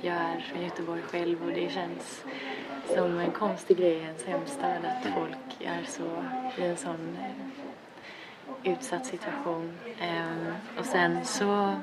[0.00, 2.24] jag är från Göteborg själv och det känns
[2.94, 6.24] som en konstig grej i ens hemstad att folk är så
[6.62, 9.78] i en sån eh, utsatt situation.
[10.00, 11.74] Ehm, och sen så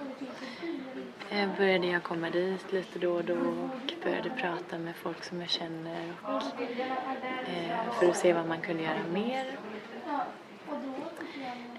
[1.30, 5.42] Eh, började jag komma dit lite då och då och började prata med folk som
[5.42, 6.62] jag känner och,
[7.50, 9.58] eh, för att se vad man kunde göra mer.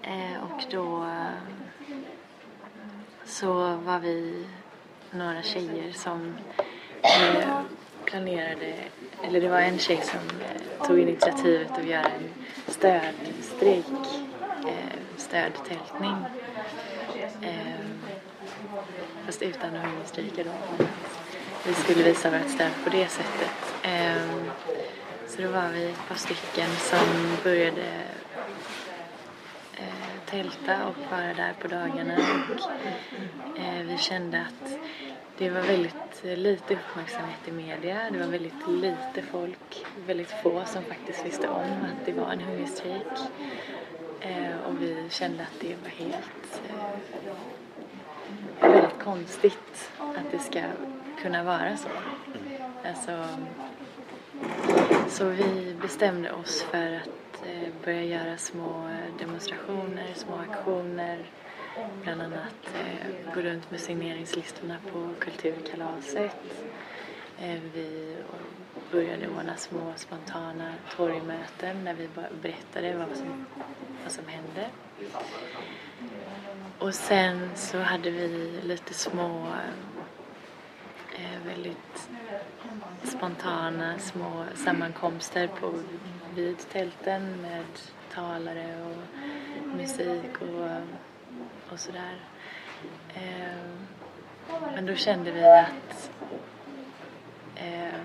[0.02, 1.58] Eh, och då eh,
[3.24, 4.46] så var vi
[5.10, 6.36] några tjejer som
[8.04, 8.74] planerade,
[9.22, 10.20] eller det var en tjej som
[10.86, 12.28] tog initiativet att göra en
[12.66, 13.86] stödstrejk,
[14.66, 16.16] eh, stödtältning.
[17.42, 17.67] Eh,
[19.26, 20.84] fast utan att hungerstrejka då.
[21.66, 23.74] Vi skulle visa vårt stöd på det sättet.
[23.82, 24.50] Ehm,
[25.26, 28.02] så då var vi ett par stycken som började
[29.76, 34.78] eh, tälta och vara där på dagarna och eh, vi kände att
[35.38, 38.10] det var väldigt lite uppmärksamhet i media.
[38.10, 42.40] Det var väldigt lite folk, väldigt få som faktiskt visste om att det var en
[42.40, 43.18] hungerstrejk.
[44.20, 46.74] Ehm, och vi kände att det var helt eh,
[48.60, 50.62] väldigt konstigt att det ska
[51.22, 51.88] kunna vara så.
[52.84, 53.24] Alltså,
[55.08, 61.18] så vi bestämde oss för att eh, börja göra små demonstrationer, små aktioner
[62.02, 66.36] bland annat eh, gå runt med signeringslistorna på Kulturkalaset.
[67.40, 68.16] Eh, vi
[68.92, 72.08] började ordna små spontana torgmöten där vi
[72.42, 73.46] berättade vad som,
[74.02, 74.70] vad som hände.
[76.78, 79.46] Och sen så hade vi lite små,
[81.16, 82.08] eh, väldigt
[83.04, 85.74] spontana små sammankomster på,
[86.34, 87.64] vid tälten med
[88.14, 90.68] talare och musik och
[91.72, 92.14] och sådär.
[93.14, 93.58] Eh,
[94.74, 96.10] men då kände vi att
[97.54, 98.00] eh,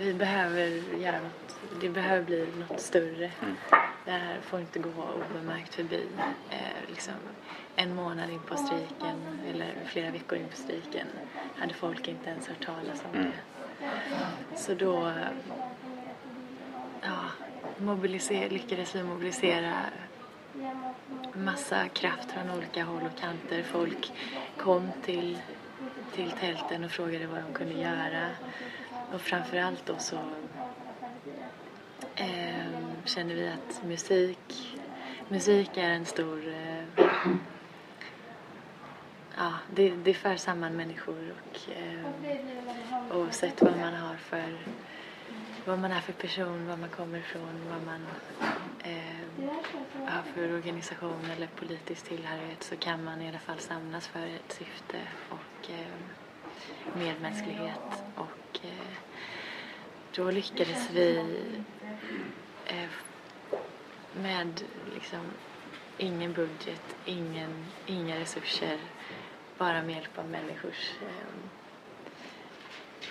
[0.00, 0.66] vi behöver
[0.98, 1.45] göra något,
[1.80, 3.30] det behöver bli något större.
[3.42, 3.56] Mm.
[4.04, 4.90] Det här får inte gå
[5.30, 6.06] obemärkt förbi.
[6.50, 7.14] Eh, liksom
[7.76, 11.06] en månad in på strejken eller flera veckor in på strejken
[11.56, 13.30] hade folk inte ens hört talas om mm.
[13.30, 14.56] det.
[14.56, 15.12] Så då
[17.02, 17.18] ja,
[17.78, 19.74] mobiliser, lyckades vi mobilisera
[21.32, 23.62] massa kraft från olika håll och kanter.
[23.62, 24.12] Folk
[24.56, 25.38] kom till,
[26.14, 28.28] till tälten och frågade vad de kunde göra.
[29.12, 30.18] Och framförallt då så
[32.16, 32.66] eh,
[33.04, 34.78] känner vi att musik,
[35.28, 36.48] musik är en stor...
[36.48, 37.06] Eh,
[39.36, 44.58] ja, det, det för samman människor och eh, oavsett vad man har för
[45.66, 48.06] vad man är för person, var man kommer ifrån, vad man
[48.82, 49.48] eh,
[50.06, 54.52] har för organisation eller politisk tillhörighet så kan man i alla fall samlas för ett
[54.52, 54.98] syfte
[55.28, 58.04] och eh, medmänsklighet.
[58.14, 59.05] Och eh,
[60.16, 61.18] då lyckades vi
[62.66, 62.88] eh,
[64.22, 64.62] med
[64.94, 65.20] liksom
[65.98, 68.78] ingen budget, ingen, inga resurser,
[69.58, 71.34] bara med hjälp av människors eh,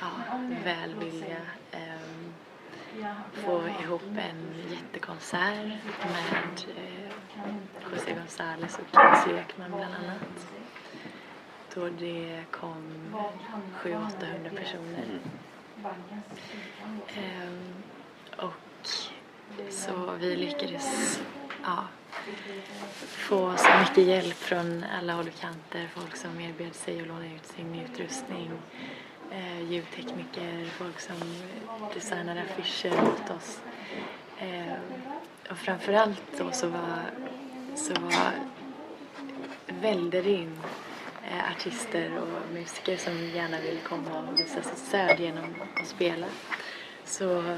[0.01, 0.09] ja,
[0.63, 1.41] välvilja
[1.71, 1.99] eh,
[3.33, 5.65] få ihop en jättekonsert
[6.03, 7.11] med eh,
[7.91, 10.47] José González och Kings Ekman bland annat.
[11.73, 13.15] Då det kom
[13.83, 15.03] 700-800 personer.
[15.03, 15.19] Mm.
[17.07, 18.89] Eh, och
[19.69, 21.19] så vi lyckades
[21.63, 21.83] ja,
[22.99, 25.89] få så mycket hjälp från alla håll och kanter.
[25.95, 28.51] Folk som erbjöd sig att låna ut sin utrustning
[29.31, 31.15] eh, ljudtekniker, folk som
[31.93, 33.59] designade affischer åt oss.
[34.39, 34.73] Eh,
[35.51, 36.99] och framförallt då så var,
[37.75, 38.31] så var
[39.81, 40.84] välde det in eh,
[41.51, 46.27] artister och musiker som gärna ville komma och visa sitt stöd genom att spela.
[47.03, 47.57] Så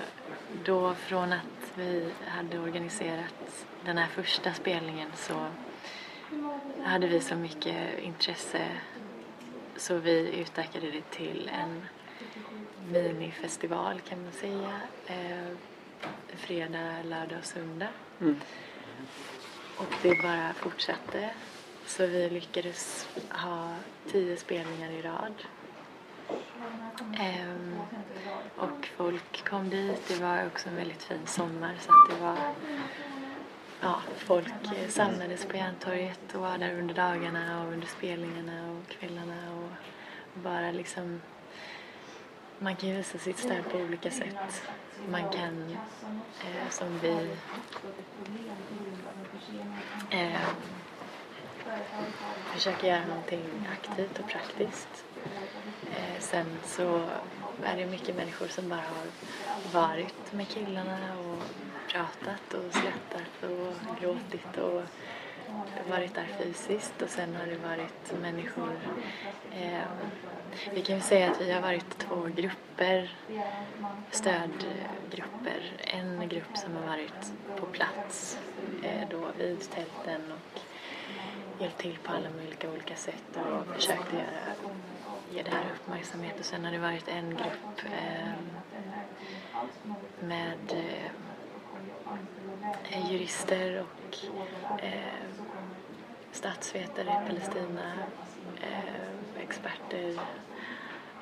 [0.66, 5.48] då från att vi hade organiserat den här första spelningen så
[6.84, 8.68] hade vi så mycket intresse
[9.76, 11.82] så vi utökade det till en
[12.92, 14.82] minifestival kan man säga.
[15.08, 15.58] Eh,
[16.36, 17.90] fredag, lördag och söndag.
[18.22, 18.40] Mm.
[19.78, 21.30] Och det bara fortsatte.
[21.88, 23.76] Så vi lyckades ha
[24.12, 25.34] tio spelningar i rad.
[27.00, 27.76] Um,
[28.56, 30.08] och folk kom dit.
[30.08, 32.38] Det var också en väldigt fin sommar så att det var
[33.82, 34.54] ja, folk
[34.90, 39.72] samlades på Järntorget och var där under dagarna och under spelningarna och kvällarna och
[40.34, 41.22] bara liksom
[42.60, 44.64] man kan ju visa sitt stöd på olika sätt.
[45.10, 45.78] Man kan,
[46.42, 47.30] eh, som vi,
[50.10, 50.42] eh,
[52.54, 55.06] Försöker göra någonting aktivt och praktiskt.
[55.92, 57.02] Eh, sen så
[57.64, 59.08] är det mycket människor som bara har
[59.82, 61.44] varit med killarna och
[61.88, 64.84] pratat och skrattat och gråtit och
[65.90, 68.80] varit där fysiskt och sen har det varit människor
[69.52, 69.84] eh,
[70.74, 73.16] vi kan ju säga att vi har varit två grupper,
[74.12, 75.72] stödgrupper.
[75.80, 78.40] En grupp som har varit på plats
[78.84, 80.60] eh, då vid tälten och
[81.60, 84.26] hjälpt till på alla möjliga olika sätt och försökt göra,
[85.32, 86.40] ge det här uppmärksamhet.
[86.40, 90.84] Och sen har det varit en grupp ehm, eh, med
[92.90, 94.16] eh, jurister och
[94.84, 94.92] eh,
[96.32, 97.94] statsvetare i Palestina,
[98.62, 100.20] eh, experter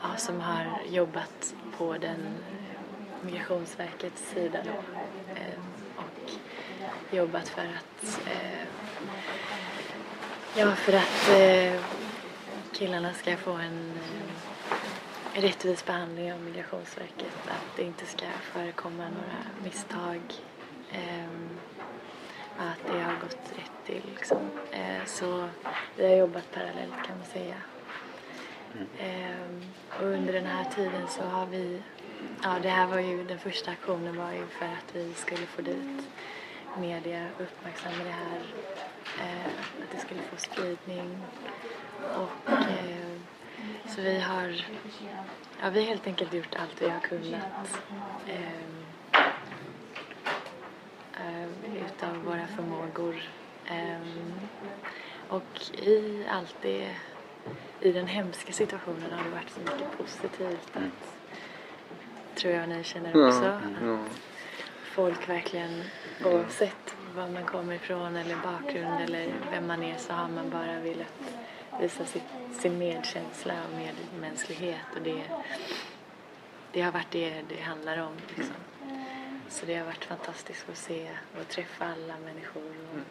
[0.02, 4.72] ja, som har jobbat på den eh, Migrationsverkets sida då,
[5.34, 5.60] eh,
[5.96, 6.32] och
[7.16, 8.68] jobbat för att eh,
[10.56, 11.82] ja, för att eh,
[12.74, 13.94] killarna ska få en
[15.36, 20.22] eh, rättvis behandling av Migrationsverket, att det inte ska förekomma några misstag
[20.96, 21.26] Eh,
[22.58, 24.02] att det har gått rätt till.
[24.16, 24.50] Liksom.
[24.72, 25.48] Eh, så
[25.96, 27.56] vi har jobbat parallellt kan man säga.
[29.00, 29.64] Mm.
[30.00, 31.82] Och under den här tiden så har vi,
[32.44, 35.62] ja det här var ju, den första aktionen var ju för att vi skulle få
[35.62, 36.08] dit
[36.78, 38.42] media, uppmärksamma det här,
[39.20, 39.46] eh,
[39.84, 41.18] att det skulle få spridning.
[42.16, 42.52] Och
[43.90, 44.66] så vi har,
[45.62, 47.82] ja vi har helt enkelt gjort allt vi har kunnat.
[51.96, 53.16] utav våra förmågor.
[53.72, 54.34] Um,
[55.30, 56.96] och i allt det,
[57.80, 61.18] i den hemska situationen har det varit så mycket positivt att,
[62.36, 63.94] tror jag ni känner också, ja, ja.
[63.94, 64.00] att
[64.84, 65.84] folk verkligen,
[66.26, 70.80] oavsett var man kommer ifrån eller bakgrund eller vem man är så har man bara
[70.80, 71.14] velat
[71.80, 75.24] visa sitt, sin medkänsla och medmänsklighet och det,
[76.72, 78.14] det har varit det det handlar om.
[78.36, 78.56] Liksom.
[79.50, 82.64] Så det har varit fantastiskt att se och träffa alla människor.
[82.64, 83.06] Och mm.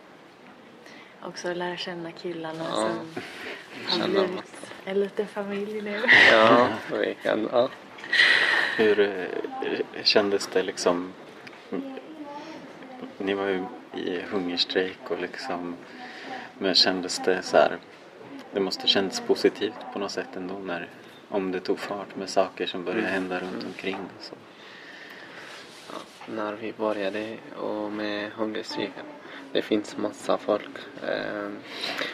[1.22, 2.90] också lära känna killarna ja.
[3.88, 6.02] som har blivit en liten familj nu.
[6.32, 7.48] Ja, verkligen.
[7.52, 7.68] Ja.
[8.76, 11.12] Hur eh, kändes det liksom?
[13.18, 13.64] Ni var ju
[13.96, 15.76] i hungerstrejk och liksom
[16.58, 17.78] men kändes det så här
[18.52, 20.88] det måste kännas positivt på något sätt ändå när
[21.28, 23.12] om det tog fart med saker som började mm.
[23.12, 23.98] hända runt omkring.
[24.18, 24.34] Och så
[26.26, 29.04] när vi började och med hungerstrejken.
[29.52, 31.48] Det finns massa folk eh,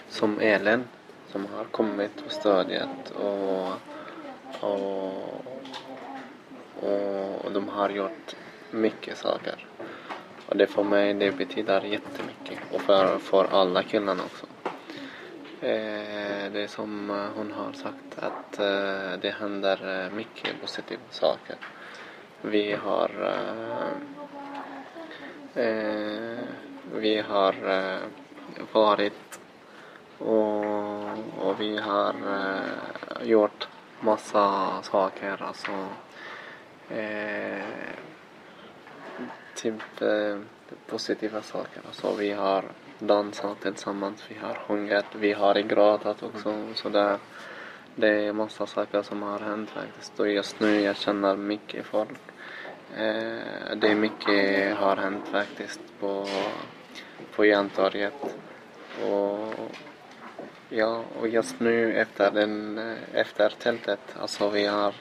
[0.09, 0.85] som Ellen
[1.29, 3.73] som har kommit och stödjat och,
[4.61, 5.45] och,
[7.45, 8.37] och de har gjort
[8.71, 9.69] mycket saker.
[10.50, 14.46] Och det för mig det betyder jättemycket och för, för alla killarna också.
[15.60, 21.00] Eh, det är som eh, hon har sagt att eh, det händer eh, mycket positiva
[21.10, 21.56] saker.
[22.42, 23.10] Vi har
[25.54, 26.38] eh, eh,
[26.94, 27.98] vi har eh,
[28.72, 29.40] varit
[30.18, 30.64] och,
[31.38, 33.68] och, vi har eh, gjort
[34.00, 35.42] massa saker.
[35.42, 35.72] Alltså,
[36.88, 37.62] eh,
[39.62, 40.38] typ eh,
[40.86, 41.82] positiva saker.
[41.86, 42.64] Alltså, vi har
[42.98, 46.74] dansat tillsammans, vi har sjungit, vi har gråtit också.
[46.74, 47.18] Så det,
[47.94, 50.20] det är massa saker som har hänt faktiskt.
[50.20, 52.18] Och just nu jag känner mycket folk.
[52.96, 56.26] Eh, det är mycket har hänt faktiskt på,
[57.36, 58.36] på Järntorget.
[59.04, 59.54] Och,
[60.68, 62.78] ja, och just nu efter, den,
[63.14, 64.94] efter tältet, alltså vi har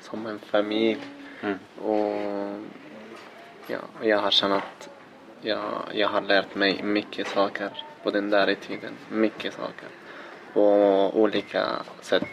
[0.00, 1.00] som en familj.
[1.42, 1.58] Mm.
[1.78, 2.20] Och
[3.70, 4.88] ja, jag har känt att
[5.40, 7.70] jag, jag har lärt mig mycket saker
[8.02, 8.96] på den där tiden.
[9.10, 9.88] Mycket saker.
[10.52, 10.62] På
[11.14, 11.66] olika
[12.00, 12.26] sätt.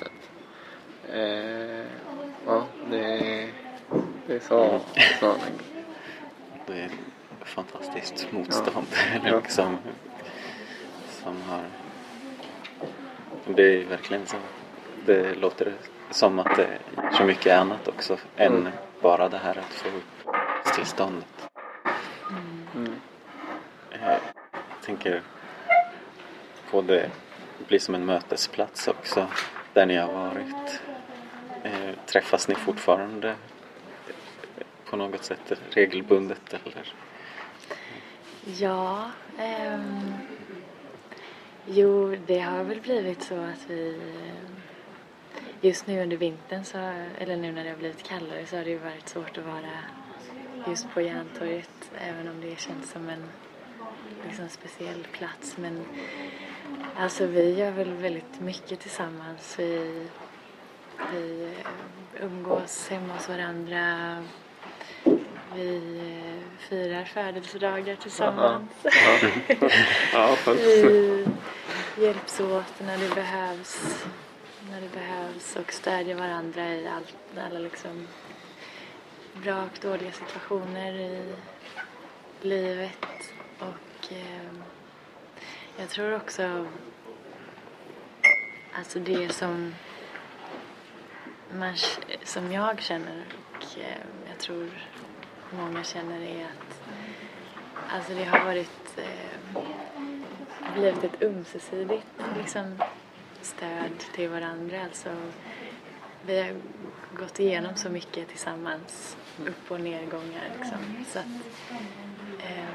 [1.14, 1.86] Eh,
[2.46, 3.50] ja, det
[4.28, 4.80] det är så,
[5.20, 5.36] så
[6.66, 6.90] Det är
[7.46, 8.88] fantastiskt motstånd.
[9.26, 9.38] Ja.
[9.44, 9.78] liksom,
[11.24, 11.62] som har
[13.56, 14.38] det är verkligen så.
[15.06, 15.74] Det låter
[16.12, 18.72] som att det är så mycket annat också än Mm.
[19.02, 20.36] bara det här att få upp
[20.78, 21.50] tillståndet.
[22.76, 22.94] Mm.
[24.02, 24.20] Jag
[24.82, 25.22] tänker
[26.72, 27.12] på det
[27.68, 29.28] blir som en mötesplats också
[29.74, 30.82] där ni har varit.
[31.64, 33.36] Eh, Träffas ni fortfarande
[34.86, 36.94] på något sätt regelbundet eller?
[38.46, 40.14] Ja, ehm,
[41.66, 44.02] jo det har väl blivit så att vi
[45.62, 46.78] just nu under vintern så,
[47.18, 49.72] eller nu när det har blivit kallare så har det ju varit svårt att vara
[50.70, 53.24] just på Järntorget även om det känns som en
[54.28, 55.86] liksom, speciell plats men
[56.96, 59.56] alltså vi gör väl väldigt mycket tillsammans.
[59.60, 60.06] Vi,
[61.14, 64.18] vi eh, umgås hemma hos varandra.
[65.56, 68.72] Vi eh, firar födelsedagar tillsammans.
[70.46, 71.26] Vi
[71.98, 74.06] hjälps åt när det behövs.
[74.72, 77.16] När det behövs och stödjer varandra i allt,
[77.48, 78.08] alla liksom
[79.44, 81.36] bra och dåliga situationer i
[82.42, 83.34] livet.
[83.60, 84.54] Och eh,
[85.78, 86.68] jag tror också
[88.74, 89.76] alltså det som
[91.54, 91.76] man,
[92.24, 93.98] som jag känner och eh,
[94.30, 94.70] jag tror
[95.52, 96.82] många känner är att
[97.90, 99.64] alltså det har varit eh,
[100.74, 102.08] blivit ett ömsesidigt
[102.38, 102.84] liksom,
[103.42, 104.84] stöd till varandra.
[104.84, 105.10] Alltså,
[106.26, 106.56] vi har
[107.18, 109.18] gått igenom så mycket tillsammans,
[109.48, 110.78] upp och nedgångar liksom.
[111.08, 111.26] Så att,
[112.40, 112.66] eh,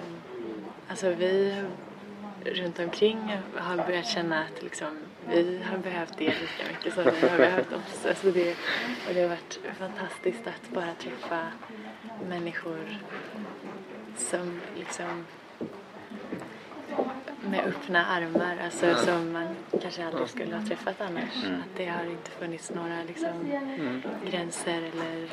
[0.89, 1.63] alltså vi
[2.45, 4.99] runt omkring har börjat känna att liksom,
[5.29, 8.07] vi har behövt det lika mycket som ni har behövt oss.
[8.07, 8.51] Alltså det,
[9.09, 11.47] och det har varit fantastiskt att bara träffa
[12.29, 12.99] människor
[14.17, 15.25] som liksom
[17.51, 21.45] med öppna armar, alltså som man kanske aldrig skulle ha träffat annars.
[21.45, 21.61] Mm.
[21.61, 23.51] Att det har inte funnits några liksom,
[24.31, 25.29] gränser eller,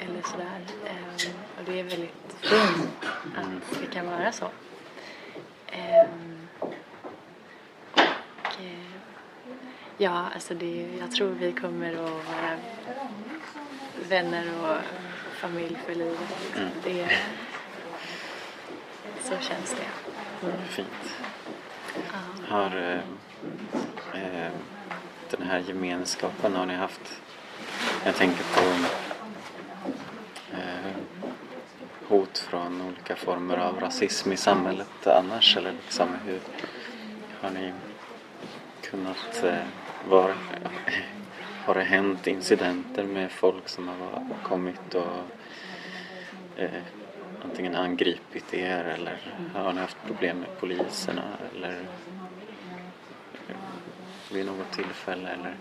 [0.00, 0.60] eller sådär.
[0.86, 3.04] Ehm, och det är väldigt fint
[3.36, 4.48] att det kan vara så.
[5.70, 6.74] Ehm, och,
[8.60, 8.90] eh,
[9.98, 12.58] ja, alltså det, jag tror vi kommer att vara
[14.08, 14.76] vänner och
[15.34, 16.36] familj för livet.
[16.44, 16.68] Liksom.
[16.84, 17.08] Det,
[19.22, 20.03] så känns det.
[20.68, 21.16] Fint.
[22.48, 23.00] Har eh,
[24.22, 24.52] eh,
[25.30, 27.20] den här gemenskapen, har ni haft,
[28.04, 28.60] jag tänker på
[30.56, 30.92] eh,
[32.08, 36.40] hot från olika former av rasism i samhället annars eller liksom hur
[37.40, 37.72] har ni
[38.82, 39.66] kunnat eh,
[40.08, 40.34] vara,
[41.64, 45.20] har det hänt incidenter med folk som har kommit och
[46.56, 46.82] eh,
[47.44, 49.18] antingen angripit er eller
[49.54, 51.22] har ni haft problem med poliserna
[51.52, 51.78] eller
[54.32, 55.56] vid något tillfälle eller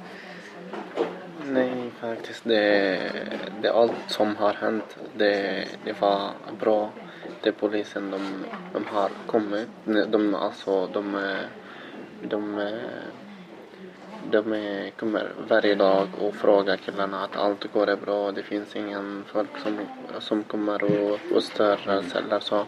[1.52, 2.44] Nej, faktiskt.
[2.44, 3.12] Det,
[3.62, 6.92] det allt som har hänt, det, det var bra.
[7.42, 9.68] Det polisen, de, de har kommit.
[9.86, 11.28] De, alltså, de,
[12.22, 12.72] de, de,
[14.32, 18.32] de kommer varje dag och frågar killarna att allt går bra.
[18.32, 19.80] Det finns ingen folk som,
[20.20, 22.66] som kommer och, och stör oss eller så.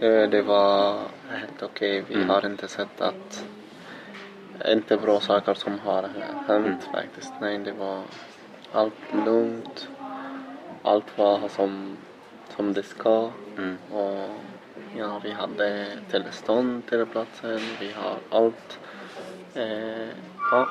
[0.00, 2.04] Det, det var helt okej.
[2.08, 2.28] Vi Mm.
[2.28, 3.44] har inte sett att
[4.68, 6.08] inte bra saker som har
[6.46, 7.32] hänt faktiskt.
[7.40, 8.02] Nej, det var
[8.72, 9.88] allt lugnt.
[10.82, 11.96] Allt var som,
[12.56, 13.30] som det ska.
[13.58, 13.78] mm.
[13.92, 14.28] Och
[14.98, 17.60] ja, vi hade tillstånd till platsen.
[17.80, 18.78] Vi har allt.
[19.54, 20.08] Eh,
[20.50, 20.68] ja,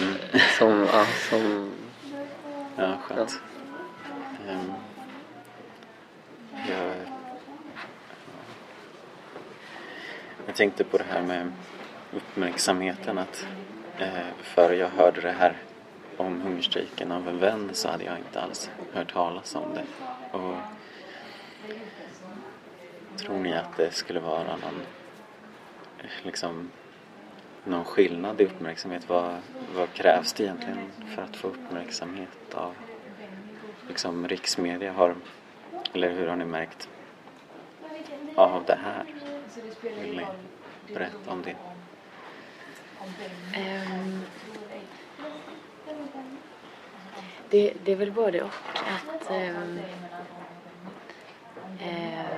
[0.00, 0.14] Mm.
[0.58, 1.72] som, ja, som,
[2.76, 3.40] Ja, skönt.
[4.48, 4.72] Ehm,
[6.68, 6.94] jag,
[10.46, 11.52] jag tänkte på det här med
[12.12, 13.46] uppmärksamheten att
[13.98, 15.56] eh, före jag hörde det här
[16.16, 19.84] om hungerstrejken av en vän så hade jag inte alls hört talas om det.
[20.38, 20.54] Och
[23.16, 24.82] tror ni att det skulle vara någon,
[26.22, 26.70] liksom,
[27.64, 29.08] någon skillnad i uppmärksamhet?
[29.08, 29.38] Vad,
[29.74, 32.74] vad krävs det egentligen för att få uppmärksamhet av
[33.88, 34.92] liksom, riksmedia?
[34.92, 35.14] Har,
[35.92, 36.88] eller hur har ni märkt
[38.34, 39.04] av det här?
[40.00, 40.26] Vill ni
[40.94, 41.56] berätta om det?
[43.56, 44.22] Um,
[47.50, 48.50] det, det är väl både och.
[48.74, 49.78] Att um,
[51.80, 52.28] um,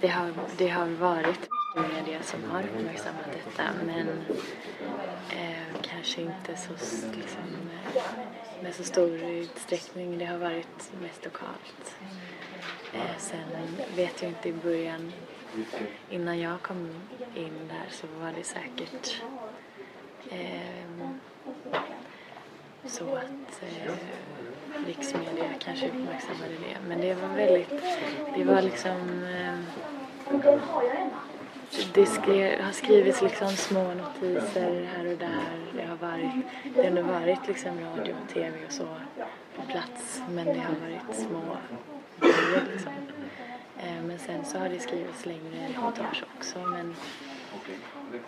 [0.00, 1.48] det, har, det har varit
[1.82, 4.08] media som har uppmärksammat detta men
[5.30, 6.72] eh, kanske inte så,
[7.16, 7.42] liksom,
[8.62, 10.18] med så stor utsträckning.
[10.18, 11.96] Det har varit mest lokalt.
[12.92, 13.40] Eh, sen
[13.96, 15.12] vet jag inte i början
[16.10, 16.90] innan jag kom
[17.34, 19.22] in där så var det säkert
[20.30, 21.10] eh,
[22.84, 23.92] så att eh,
[24.86, 26.76] riksmedia kanske uppmärksammade det.
[26.88, 27.82] Men det var väldigt,
[28.36, 29.58] det var liksom eh,
[31.94, 35.66] det skrev, har skrivits liksom små notiser här och där.
[35.76, 36.44] Det har varit,
[36.74, 38.88] det har varit liksom radio och tv och så
[39.56, 41.56] på plats men det har varit små
[42.20, 42.92] grejer liksom.
[43.78, 46.94] Eh, men sen så har det skrivits längre reportage också men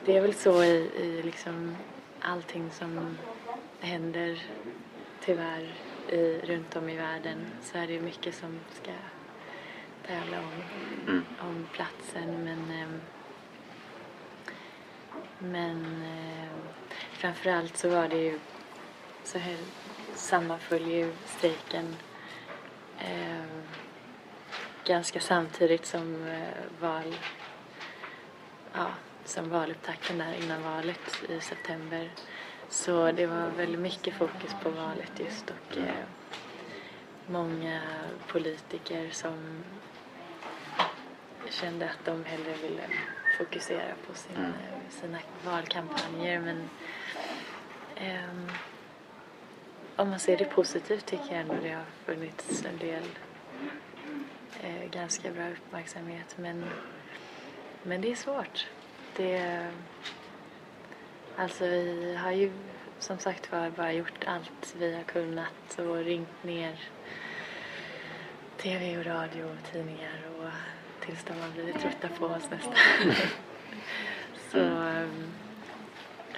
[0.04, 1.76] det är väl så i, i liksom
[2.20, 3.18] allting som
[3.80, 4.42] händer
[5.24, 5.74] tyvärr
[6.08, 8.90] i, runt om i världen så är det mycket som ska
[10.06, 10.62] tävla om,
[11.06, 11.24] Mm.
[11.40, 13.00] om platsen men ehm,
[15.38, 16.48] men eh,
[17.12, 18.38] framförallt så var det ju
[19.24, 19.56] så här
[20.14, 21.96] sammanföll ju strejken
[22.98, 23.62] eh,
[24.84, 27.14] ganska samtidigt som eh, val
[28.72, 28.86] ja,
[29.24, 32.10] som valupptakten där innan valet i september.
[32.68, 36.04] Så det var väldigt mycket fokus på valet just och eh,
[37.26, 37.80] många
[38.28, 39.64] politiker som
[41.50, 42.82] kände att de hellre ville
[43.38, 44.50] fokusera på sin, Mm.
[44.50, 46.70] eh, sina valkampanjer men
[47.96, 48.48] ehm,
[49.96, 53.02] om man ser det positivt tycker jag ändå det har funnits en del
[54.60, 56.64] eh, ganska bra uppmärksamhet men,
[57.82, 58.66] men det är svårt.
[59.16, 59.66] Det,
[61.36, 62.52] alltså vi har ju
[62.98, 66.80] som sagt var bara gjort allt vi har kunnat och ringt ner
[68.56, 70.50] tv och radio och tidningar och
[71.00, 72.74] tills de har blivit trötta på oss nästan.
[74.52, 75.32] Så ehm,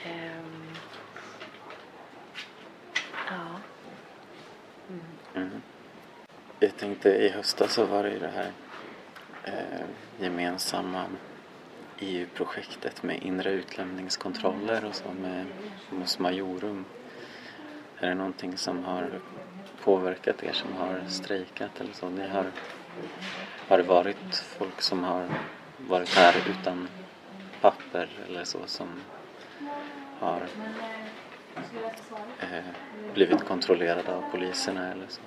[0.04, 0.74] ehm,
[3.28, 3.60] ja.
[5.34, 5.62] Mm.
[6.58, 8.52] Jag tänkte i höstas så var det ju det här
[9.44, 9.86] eh,
[10.18, 11.04] gemensamma
[11.98, 15.46] EU-projektet med inre utlämningskontroller och så med
[15.90, 16.84] Mos Majorum.
[17.98, 19.20] Är det någonting som har
[19.84, 22.08] påverkat er som har strejkat eller så?
[22.08, 22.46] Ni har,
[23.68, 25.26] har det varit folk som har
[25.76, 26.88] varit här utan
[27.60, 28.88] papper eller så som
[30.18, 30.42] har
[32.40, 32.64] eh,
[33.14, 35.20] blivit kontrollerade av poliserna eller så?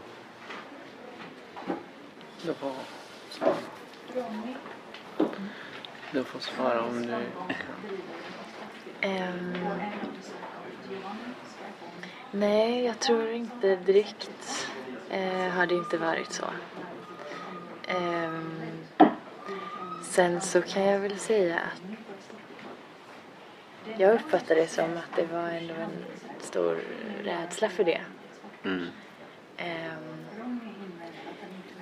[2.45, 2.71] Du får
[3.29, 3.55] svara.
[6.11, 7.23] Du får svara om du kan.
[9.01, 9.57] Ehm,
[12.31, 14.69] nej, jag tror inte direkt
[15.09, 16.45] eh, har det inte varit så.
[17.87, 18.61] Ehm,
[20.03, 21.81] sen så kan jag väl säga att
[23.99, 26.05] jag uppfattar det som att det var ändå en
[26.39, 26.79] stor
[27.23, 28.01] rädsla för det.
[28.63, 28.87] Mm.
[29.57, 30.25] Ehm,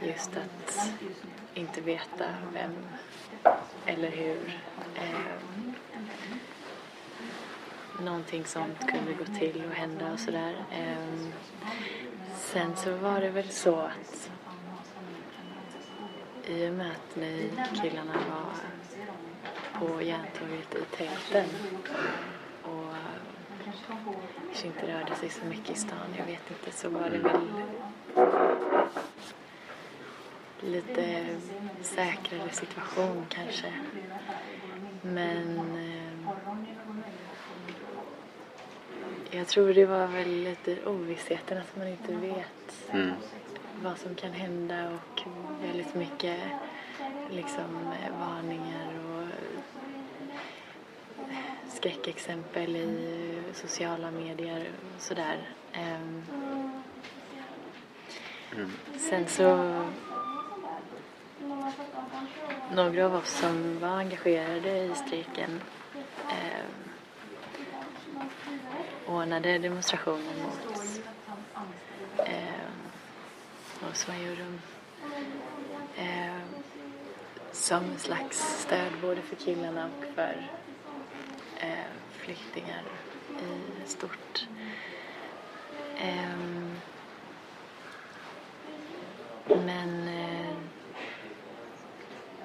[0.01, 0.91] just att
[1.53, 2.73] inte veta vem
[3.85, 4.59] eller hur
[4.95, 5.73] ehm,
[7.99, 10.55] någonting sånt kunde gå till och hända och sådär.
[12.35, 14.31] Sen så var det väl så att
[16.47, 18.53] i och med att ni killarna var
[19.79, 21.45] på Järntorget i tälten
[22.63, 22.93] och
[23.63, 27.41] kanske inte rörde sig så mycket i stan, jag vet inte, så var det väl
[30.61, 31.25] lite
[31.81, 33.73] säkrare situation kanske.
[35.01, 36.27] Men eh,
[39.31, 42.47] jag tror det var väl lite ovissheten att man inte vet
[42.93, 43.11] Mm
[43.83, 45.21] vad som kan hända och
[45.61, 46.39] väldigt mycket
[47.29, 49.27] liksom varningar och
[51.69, 55.49] skräckexempel i sociala medier och sådär.
[55.73, 56.23] Mm.
[58.97, 59.81] Sen så
[62.73, 65.61] några av oss som var engagerade i strejken
[66.29, 66.65] eh,
[69.07, 70.81] ordnade demonstrationen mot
[72.17, 72.71] eh,
[73.81, 74.61] Mos Majorum
[75.97, 76.41] eh,
[77.51, 80.47] som en slags stöd både för killarna och för
[81.59, 81.69] eh,
[82.11, 82.83] flyktingar
[83.85, 84.47] i stort.
[85.97, 86.37] Eh,
[89.65, 90.55] men eh,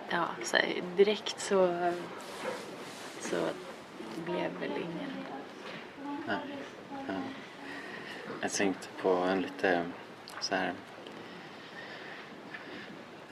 [0.09, 0.57] ja, så
[0.97, 1.93] direkt så,
[3.21, 3.49] så
[4.25, 5.11] blev väl ingen...
[6.27, 6.39] Nej.
[7.09, 7.15] Ja.
[8.41, 9.87] Jag tänkte på en lite
[10.41, 10.73] så här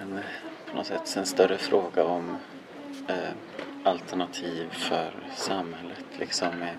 [0.04, 0.20] en,
[0.70, 2.36] på något sätt en större fråga om
[3.08, 3.32] eh,
[3.84, 6.76] alternativ för samhället liksom med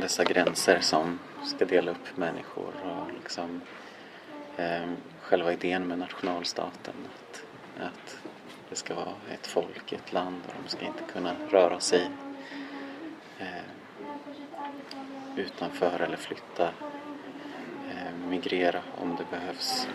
[0.00, 3.60] dessa gränser som ska dela upp människor och liksom
[4.56, 4.88] eh,
[5.20, 7.44] själva idén med nationalstaten att,
[7.82, 8.18] att
[8.70, 12.10] det ska vara ett folk ett land och de ska inte kunna röra sig
[13.38, 13.64] eh,
[15.36, 16.70] utanför eller flytta,
[17.90, 19.88] eh, migrera om det behövs.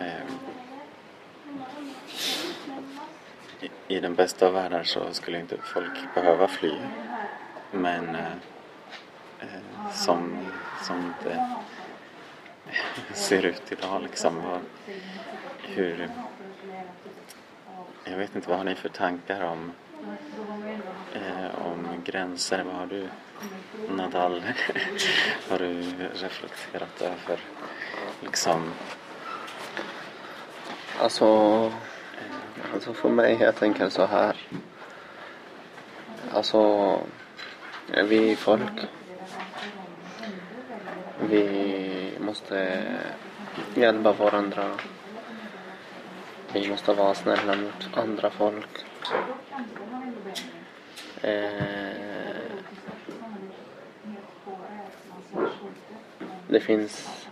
[0.00, 0.47] Eh,
[3.88, 6.72] i, den bästa av världar så skulle inte folk behöva fly.
[7.70, 8.32] Men eh,
[9.40, 10.46] eh som,
[10.82, 11.56] som det
[13.14, 14.42] ser ut idag liksom.
[14.42, 14.60] Vad,
[15.62, 16.10] hur,
[18.04, 19.72] jag vet inte, vad har ni för tankar om,
[21.14, 22.64] eh, om gränser?
[22.64, 23.08] Vad har du,
[23.88, 24.42] Nadal,
[25.50, 25.82] har du
[26.14, 27.40] reflekterat över?
[28.20, 28.72] Liksom,
[31.00, 31.72] Alltså,
[32.74, 34.36] alltså för mig, jag tänker så här.
[36.32, 37.00] Alltså,
[38.04, 38.86] vi folk.
[41.20, 42.82] Vi måste
[43.74, 44.70] hjälpa varandra.
[46.52, 48.84] Vi måste vara snälla mot andra folk.
[51.22, 52.08] Eh,
[56.48, 57.26] det finns,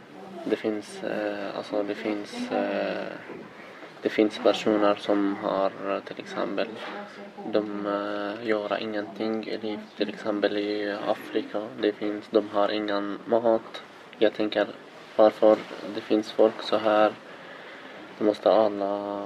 [0.44, 3.12] det finns, eh, alltså det finns, eh,
[4.02, 6.68] det finns personer som har till exempel,
[7.52, 11.68] de eh, gör ingenting i till exempel i Afrika.
[11.80, 13.82] Det finns, de har ingen mat.
[14.18, 14.66] Jag tänker
[15.16, 15.56] varför
[15.94, 17.12] det finns folk så här.
[18.18, 19.22] Då måste alla,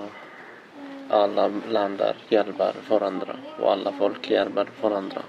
[1.10, 5.22] alla länder hjälpa varandra och alla folk hjälper varandra.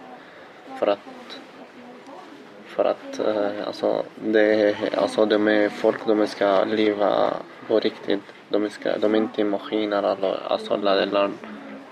[0.79, 1.10] För att
[2.75, 7.33] för att eh, alltså, det, alltså de är folk, de ska leva
[7.67, 8.23] på riktigt.
[8.49, 11.31] De, ska, de är inte maskiner eller, alltså, eller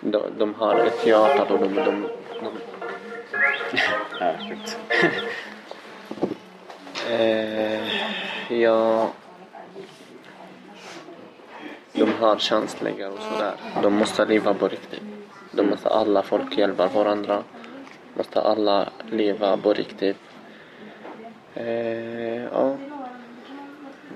[0.01, 2.51] de, de har ett hjärta och de, de, de,
[4.19, 4.80] ja, sjukt.
[7.09, 9.09] eh, ja,
[11.93, 13.53] de har känsliga och sådär.
[13.84, 15.03] De måste leva på riktigt.
[15.51, 17.43] De måste alla folk hjälpa varandra.
[18.13, 20.17] Måste alla leva på riktigt.
[21.60, 22.76] Eh, ja.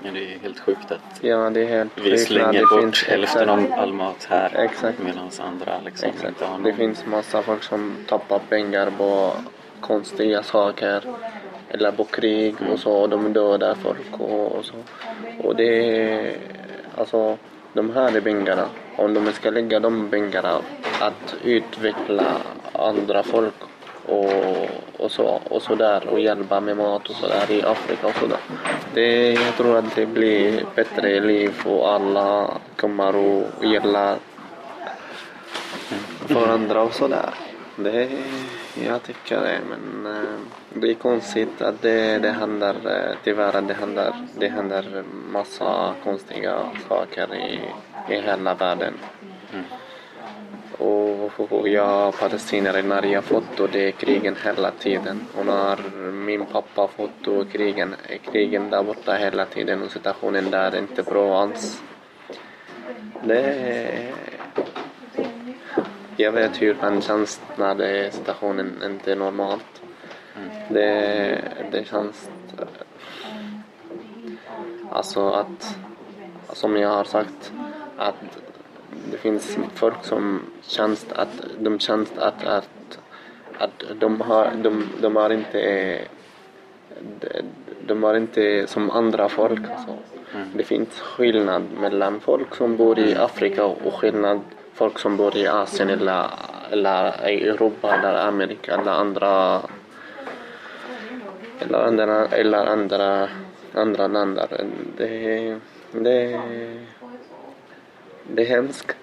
[0.02, 2.80] Ja, det är helt sjukt att ja, det är helt vi sjukt slänger det bort
[2.80, 4.98] finns- hälften av all mat här Exakt.
[4.98, 6.28] medan andra liksom Exakt.
[6.28, 6.76] inte har Det någon.
[6.76, 9.32] finns massa folk som tappar pengar på
[9.80, 11.02] konstiga saker.
[11.68, 12.92] Eller på krig och så.
[12.92, 14.74] Och de dödar folk och, och så.
[15.42, 16.36] Och det är...
[16.96, 17.38] Alltså,
[17.72, 18.66] de här pengarna.
[18.96, 20.60] Om de ska lägga de pengarna
[21.00, 22.24] att utveckla
[22.72, 23.54] andra folk
[24.06, 28.06] och, och så och så där och hjälpa med mat och så där i Afrika
[28.06, 28.38] och så där.
[28.94, 34.16] Det, jag tror att det blir bättre liv och alla kommer att gilla
[36.28, 37.30] varandra och sådär.
[37.76, 38.08] Det,
[38.86, 40.22] jag tycker det, men eh,
[40.72, 45.94] det är konstigt att det, det händer, eh, tyvärr att det händer, det händer massa
[46.04, 47.60] konstiga saker i,
[48.14, 48.94] i hela världen.
[49.52, 49.64] Mm.
[50.78, 55.26] Och, och jag palestinier, när jag foto, det är krigen hela tiden.
[55.38, 55.78] Och när
[56.10, 61.02] min pappa foto krigen, är krigen där borta hela tiden och situationen där är inte
[61.02, 61.82] bra alls.
[63.24, 64.14] Det är
[66.16, 69.82] jag vet hur man känns när det är situationen inte är normalt.
[70.68, 72.30] Det, det känns...
[74.90, 75.76] Alltså att,
[76.52, 77.52] som jag har sagt,
[77.96, 78.14] att
[79.10, 82.98] det finns folk som känns att de känns att, att,
[83.58, 86.00] att de har, de, de har inte
[87.20, 87.28] de,
[87.86, 89.60] de har inte som andra folk.
[89.70, 89.96] Alltså.
[90.54, 94.40] Det finns skillnad mellan folk som bor i Afrika och skillnad
[94.74, 96.26] folk som bor i Asien eller,
[96.70, 99.60] eller i Europa eller Amerika eller andra
[101.60, 103.28] eller andra, eller andra,
[103.74, 104.48] andra länder.
[104.96, 105.58] Det,
[105.92, 106.40] det,
[108.28, 108.96] det är hemskt.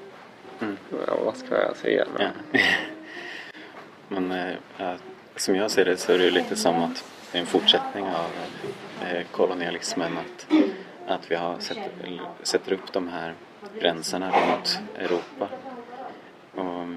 [0.60, 0.78] Mm.
[1.08, 2.06] Ja, vad ska jag säga?
[2.20, 2.30] Ja.
[4.08, 4.96] Men eh, ja,
[5.36, 8.30] som jag ser det så är det lite som att det är en fortsättning av
[9.08, 10.18] eh, kolonialismen.
[10.18, 10.48] Att,
[11.08, 11.78] att vi har sett,
[12.44, 13.34] sätter upp de här
[13.80, 15.50] gränserna runt Europa.
[16.56, 16.88] Och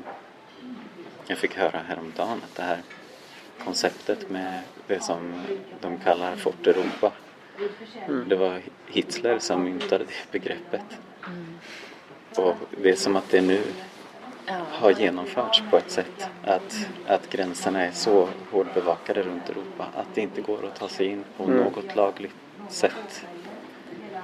[1.26, 2.78] jag fick höra häromdagen att det här
[3.64, 5.32] konceptet med det som
[5.80, 7.12] de kallar Fort Europa.
[8.26, 10.84] Det var Hitler som myntade det begreppet.
[12.36, 13.62] Och det är som att det nu
[14.70, 20.20] har genomförts på ett sätt att, att gränserna är så hårdbevakade runt Europa att det
[20.20, 21.56] inte går att ta sig in på Mm.
[21.56, 22.34] något lagligt
[22.68, 23.26] sätt.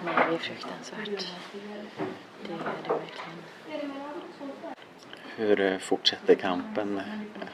[0.05, 1.07] Nej, det är fruktansvärt.
[1.07, 3.39] Det är det verkligen.
[5.37, 7.01] Hur eh, fortsätter kampen?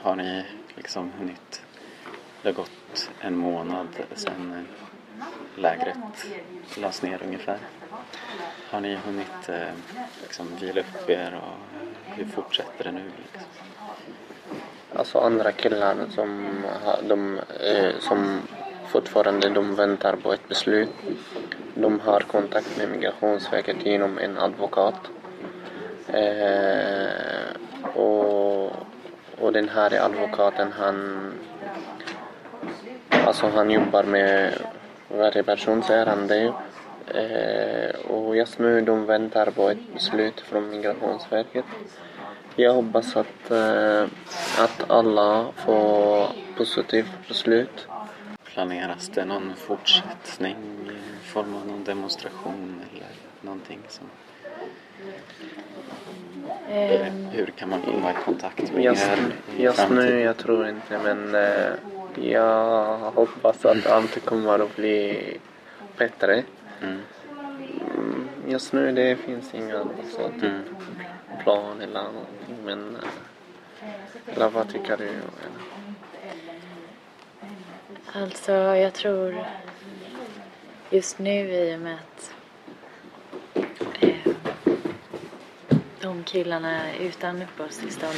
[0.02, 0.44] Har ni
[0.76, 1.62] liksom hunnit?
[2.42, 4.66] Det har gått en månad sedan,
[5.56, 5.96] lägret
[6.76, 7.58] lades ner ungefär?
[8.70, 9.74] Har ni hunnit eh,
[10.22, 11.76] liksom vila upp er och
[12.16, 13.02] hur fortsätter det nu?
[13.32, 13.50] Liksom?
[14.94, 16.46] Alltså andra killar som,
[17.08, 18.40] de, eh, som
[18.88, 20.90] fortfarande de väntar på ett beslut.
[21.74, 25.10] De har kontakt med Migrationsverket genom en advokat.
[26.08, 27.06] Eh,
[27.94, 28.64] och,
[29.38, 31.32] och den här advokaten han
[33.26, 34.52] Alltså han jobbar med
[35.08, 36.52] varje persons ärende.
[37.14, 41.64] Eh, och just nu de väntar på ett beslut från Migrationsverket.
[42.56, 44.02] Jag hoppas att, eh,
[44.58, 46.26] att alla får
[46.56, 47.88] positivt beslut.
[48.44, 50.56] Planeras det någon fortsättning
[51.22, 53.08] i form av någon demonstration eller
[53.40, 54.06] någonting som...
[56.68, 59.18] Eller Ehm, hur kan man komma i kontakt med Just, er
[59.58, 65.38] just nu jag tror inte men eh, jag hoppas att allt kommer att bli
[65.96, 66.42] bättre.
[66.82, 67.00] Mm.
[67.94, 70.62] Mm, Just nu det finns inga alltså, typ, Mm.
[71.42, 75.08] plan eller någonting men eh, eller vad tycker du?
[78.12, 79.44] Alltså, jag tror
[80.90, 82.34] just nu i och med att
[84.00, 84.32] eh,
[86.00, 88.14] de killarna utan uppehållstillstånd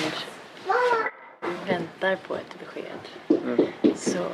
[1.66, 3.08] väntar på ett besked
[3.44, 3.66] Mm.
[3.96, 4.24] så,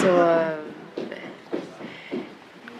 [0.00, 0.58] så eh,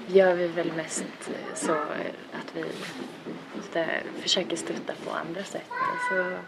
[0.07, 2.65] gör vi väl mest eh, så eh, att vi
[3.73, 5.71] stö- försöker stötta på andra sätt.
[5.93, 6.39] Alltså,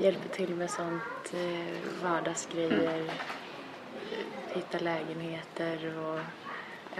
[0.00, 3.10] hjälper till med sånt, eh, vardagsgrejer,
[4.54, 6.20] hitta lägenheter och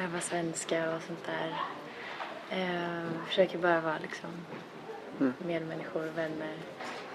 [0.03, 1.55] öva svenska och sånt där.
[2.51, 4.31] Eh, försöker bara vara liksom
[5.21, 5.33] Mm.
[5.39, 6.55] medmänniskor, vänner,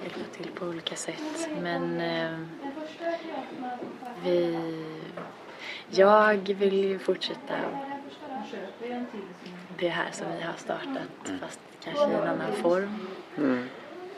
[0.02, 1.50] hjälpa till på olika sätt.
[1.62, 2.40] Men eh,
[4.24, 4.58] vi...
[5.90, 7.54] Jag vill ju fortsätta
[9.78, 13.08] det här som vi har startat fast kanske i en annan form.
[13.38, 13.70] Mm.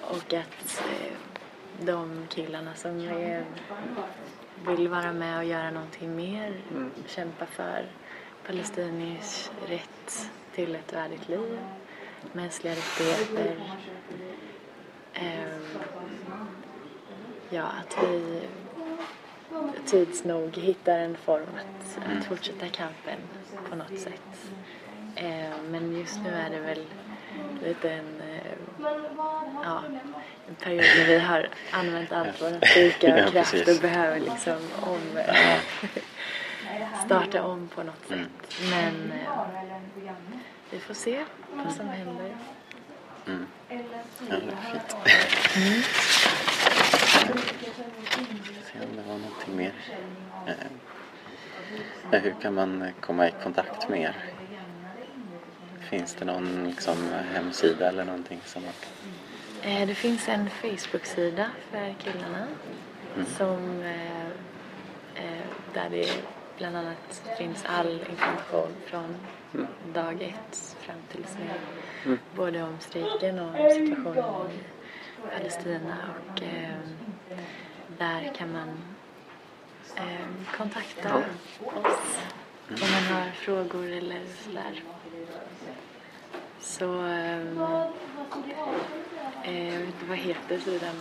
[0.02, 1.14] Och att eh,
[1.86, 3.46] de killarna som är,
[4.68, 6.92] vill vara med och göra någonting mer, Mm.
[7.08, 7.86] kämpa för
[8.48, 11.60] palestiniers rätt till ett värdigt liv,
[12.34, 13.56] mänskliga rättigheter.
[15.14, 15.62] Ehm,
[17.49, 18.41] ja, att vi
[19.86, 23.18] tids nog hittar en form att, att fortsätta kampen
[23.70, 24.51] på något sätt.
[25.16, 26.86] Eh, men just nu är det väl
[27.64, 28.88] lite en, eh,
[29.64, 29.84] ja,
[30.47, 33.76] en period när vi har använt allt vår styrka Ja, och kraft precis.
[33.76, 35.59] och behöver liksom om, eh,
[37.05, 38.18] starta om på något sätt.
[38.18, 38.30] Mm.
[38.70, 40.14] Men eh,
[40.70, 42.36] vi får se vad som händer.
[43.28, 43.45] Mm.
[43.69, 43.76] Det
[44.36, 44.39] är
[44.72, 44.95] fint.
[48.72, 49.74] Se om det var någonting mer.
[52.11, 54.15] Eh, hur kan man eh, komma i kontakt med er?
[55.89, 59.72] Finns det någon liksom, hemsida eller någonting som man kan...
[59.72, 62.47] Eh, Det finns en Facebook-sida för killarna
[63.38, 64.26] som eh,
[65.15, 65.41] eh,
[65.74, 66.09] där det
[66.57, 69.15] bland annat finns all information från
[69.93, 71.49] dag ett fram till nu.
[72.36, 76.80] Både om strejken och om situationen i Palestina och eh,
[77.97, 78.70] där kan man
[79.95, 82.18] eh, kontakta oss
[82.68, 84.84] om man har frågor eller sådär.
[86.60, 87.62] Så ehm,
[89.43, 90.95] eh, jag vet inte vad heter sidan?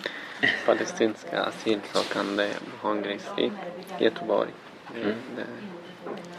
[0.67, 2.49] Palestinska asylsökande
[2.83, 3.53] Hangristi,
[3.99, 4.51] Göteborg.
[4.97, 5.15] Mm.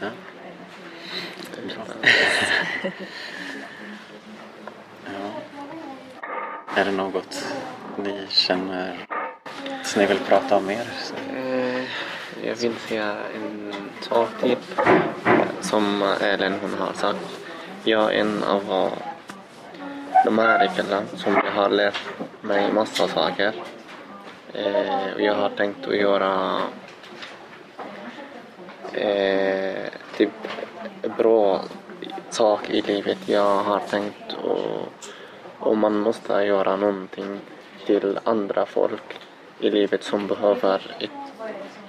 [0.00, 0.06] Ja,
[1.56, 1.74] det,
[2.84, 2.90] ja.
[6.76, 7.46] Är det något
[7.96, 9.06] ni känner
[9.80, 10.84] att ni vill prata om mer?
[11.02, 11.84] Så, Eh,
[12.46, 14.56] jag vill säga en sak till
[15.60, 17.40] som Ellen hon har sagt.
[17.84, 18.90] Jag är en av
[20.24, 22.00] de här killarna som jag har lärt
[22.40, 23.52] mig massa saker.
[24.52, 26.60] Eh, och jag har tänkt att göra
[28.92, 29.84] eh,
[30.16, 30.30] typ
[31.18, 31.60] bra
[32.30, 33.18] sak i livet.
[33.26, 35.12] Jag har tänkt att
[35.62, 37.40] och man måste göra någonting
[37.86, 39.20] till andra folk
[39.60, 41.10] i livet som behöver ett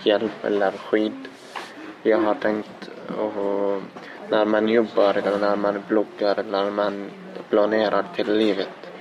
[0.03, 1.27] hjälp eller skydd.
[2.03, 3.81] Jag har tänkt och
[4.29, 7.09] när man jobbar eller när man bloggar eller när man
[7.49, 8.91] planerar till livet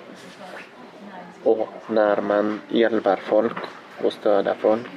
[1.44, 3.56] och när man hjälper folk
[4.04, 4.90] och stöder folk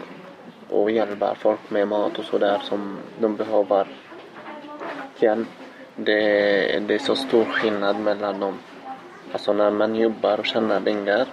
[0.69, 3.87] och hjälper folk med mat och sådär som de behöver
[5.19, 5.47] hjälp.
[5.95, 8.59] Det, det är så stor skillnad mellan dem.
[9.35, 11.27] Alltså när man jobbar och tjänar pengar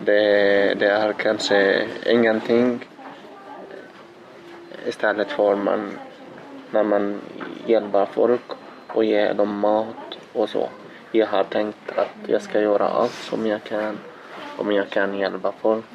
[0.00, 2.84] det, det är kanske ingenting
[4.86, 5.98] istället för man
[6.70, 7.20] när man
[7.66, 8.50] hjälper folk
[8.88, 10.68] och ger dem mat och så.
[11.10, 13.98] Jag har tänkt att jag ska göra allt som jag kan
[14.56, 15.92] om jag kan hjälpa folk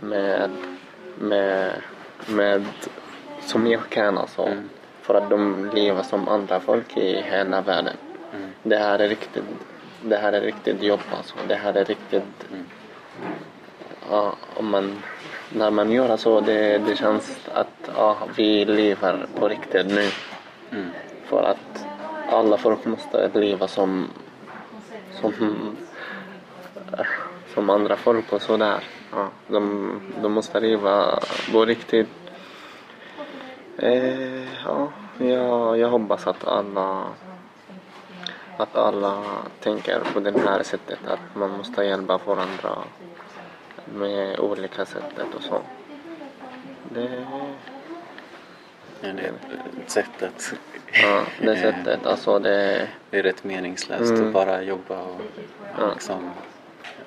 [0.00, 0.50] med,
[1.18, 1.72] med,
[2.26, 2.64] med
[3.40, 4.42] som jag kan alltså.
[4.42, 4.68] Mm.
[5.02, 7.96] För att de lever som andra folk i hela världen.
[8.34, 8.50] Mm.
[8.62, 9.44] Det här är riktigt,
[10.02, 11.34] det här är riktigt jobb alltså.
[11.48, 12.64] Det här är riktigt, Mm.
[14.10, 15.02] ja, om man,
[15.52, 20.08] när man gör så, det, det känns att ja, vi lever på riktigt nu.
[20.70, 20.90] Mm.
[21.24, 21.86] För att
[22.30, 24.08] alla folk måste leva som,
[25.20, 25.32] som,
[27.54, 28.84] som andra folk och sådär.
[29.12, 31.20] Ja, de, de måste leva
[31.52, 32.08] på riktigt.
[33.78, 34.88] Eh, ja,
[35.18, 37.04] jag, jag hoppas att alla
[38.56, 39.22] att alla
[39.60, 42.78] tänker på det här sättet att man måste hjälpa varandra
[43.94, 45.60] med olika sättet och så.
[46.94, 47.24] Det,
[49.00, 49.32] Ja, det är
[49.84, 50.52] ett sätt att...
[50.92, 54.26] ja, det sättet, alltså det Det är rätt meningslöst Mm.
[54.26, 55.20] att bara jobba och
[55.78, 55.90] Ja.
[55.92, 56.30] liksom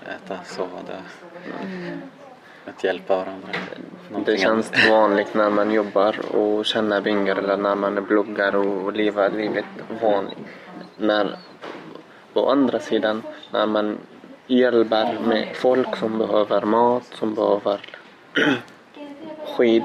[0.06, 0.94] äta, sova, dö.
[2.66, 3.48] Att hjälpa varandra.
[3.52, 4.90] Det Någonting känns annat.
[4.90, 9.66] vanligt när man jobbar och tjänar pengar eller när man bloggar och lever livet
[10.02, 10.38] vanligt.
[11.00, 11.38] När,
[12.34, 13.98] på andra sidan, när man
[14.48, 17.80] hjälper med folk som behöver mat, som behöver
[19.46, 19.84] skydd.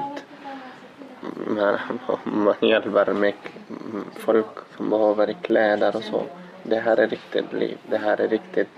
[1.47, 1.79] Man,
[2.23, 3.33] man hjälper med
[4.15, 6.23] folk som behöver kläder och så.
[6.63, 7.77] Det här är riktigt liv.
[7.89, 8.69] Det här är riktigt,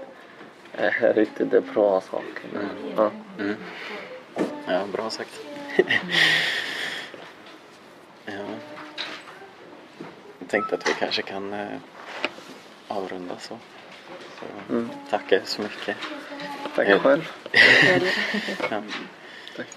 [0.73, 2.49] eh, riktigt bra saker.
[2.95, 3.11] Ja.
[3.39, 3.55] Mm.
[4.67, 5.39] Ja, bra sagt.
[8.25, 8.33] ja.
[10.39, 11.67] Jag tänkte att vi kanske kan eh,
[12.87, 13.57] avrunda så.
[14.39, 14.89] så mm.
[15.09, 15.97] Tackar så mycket.
[16.75, 17.31] Tack själv.
[18.69, 18.81] ja.
[19.55, 19.67] Tack.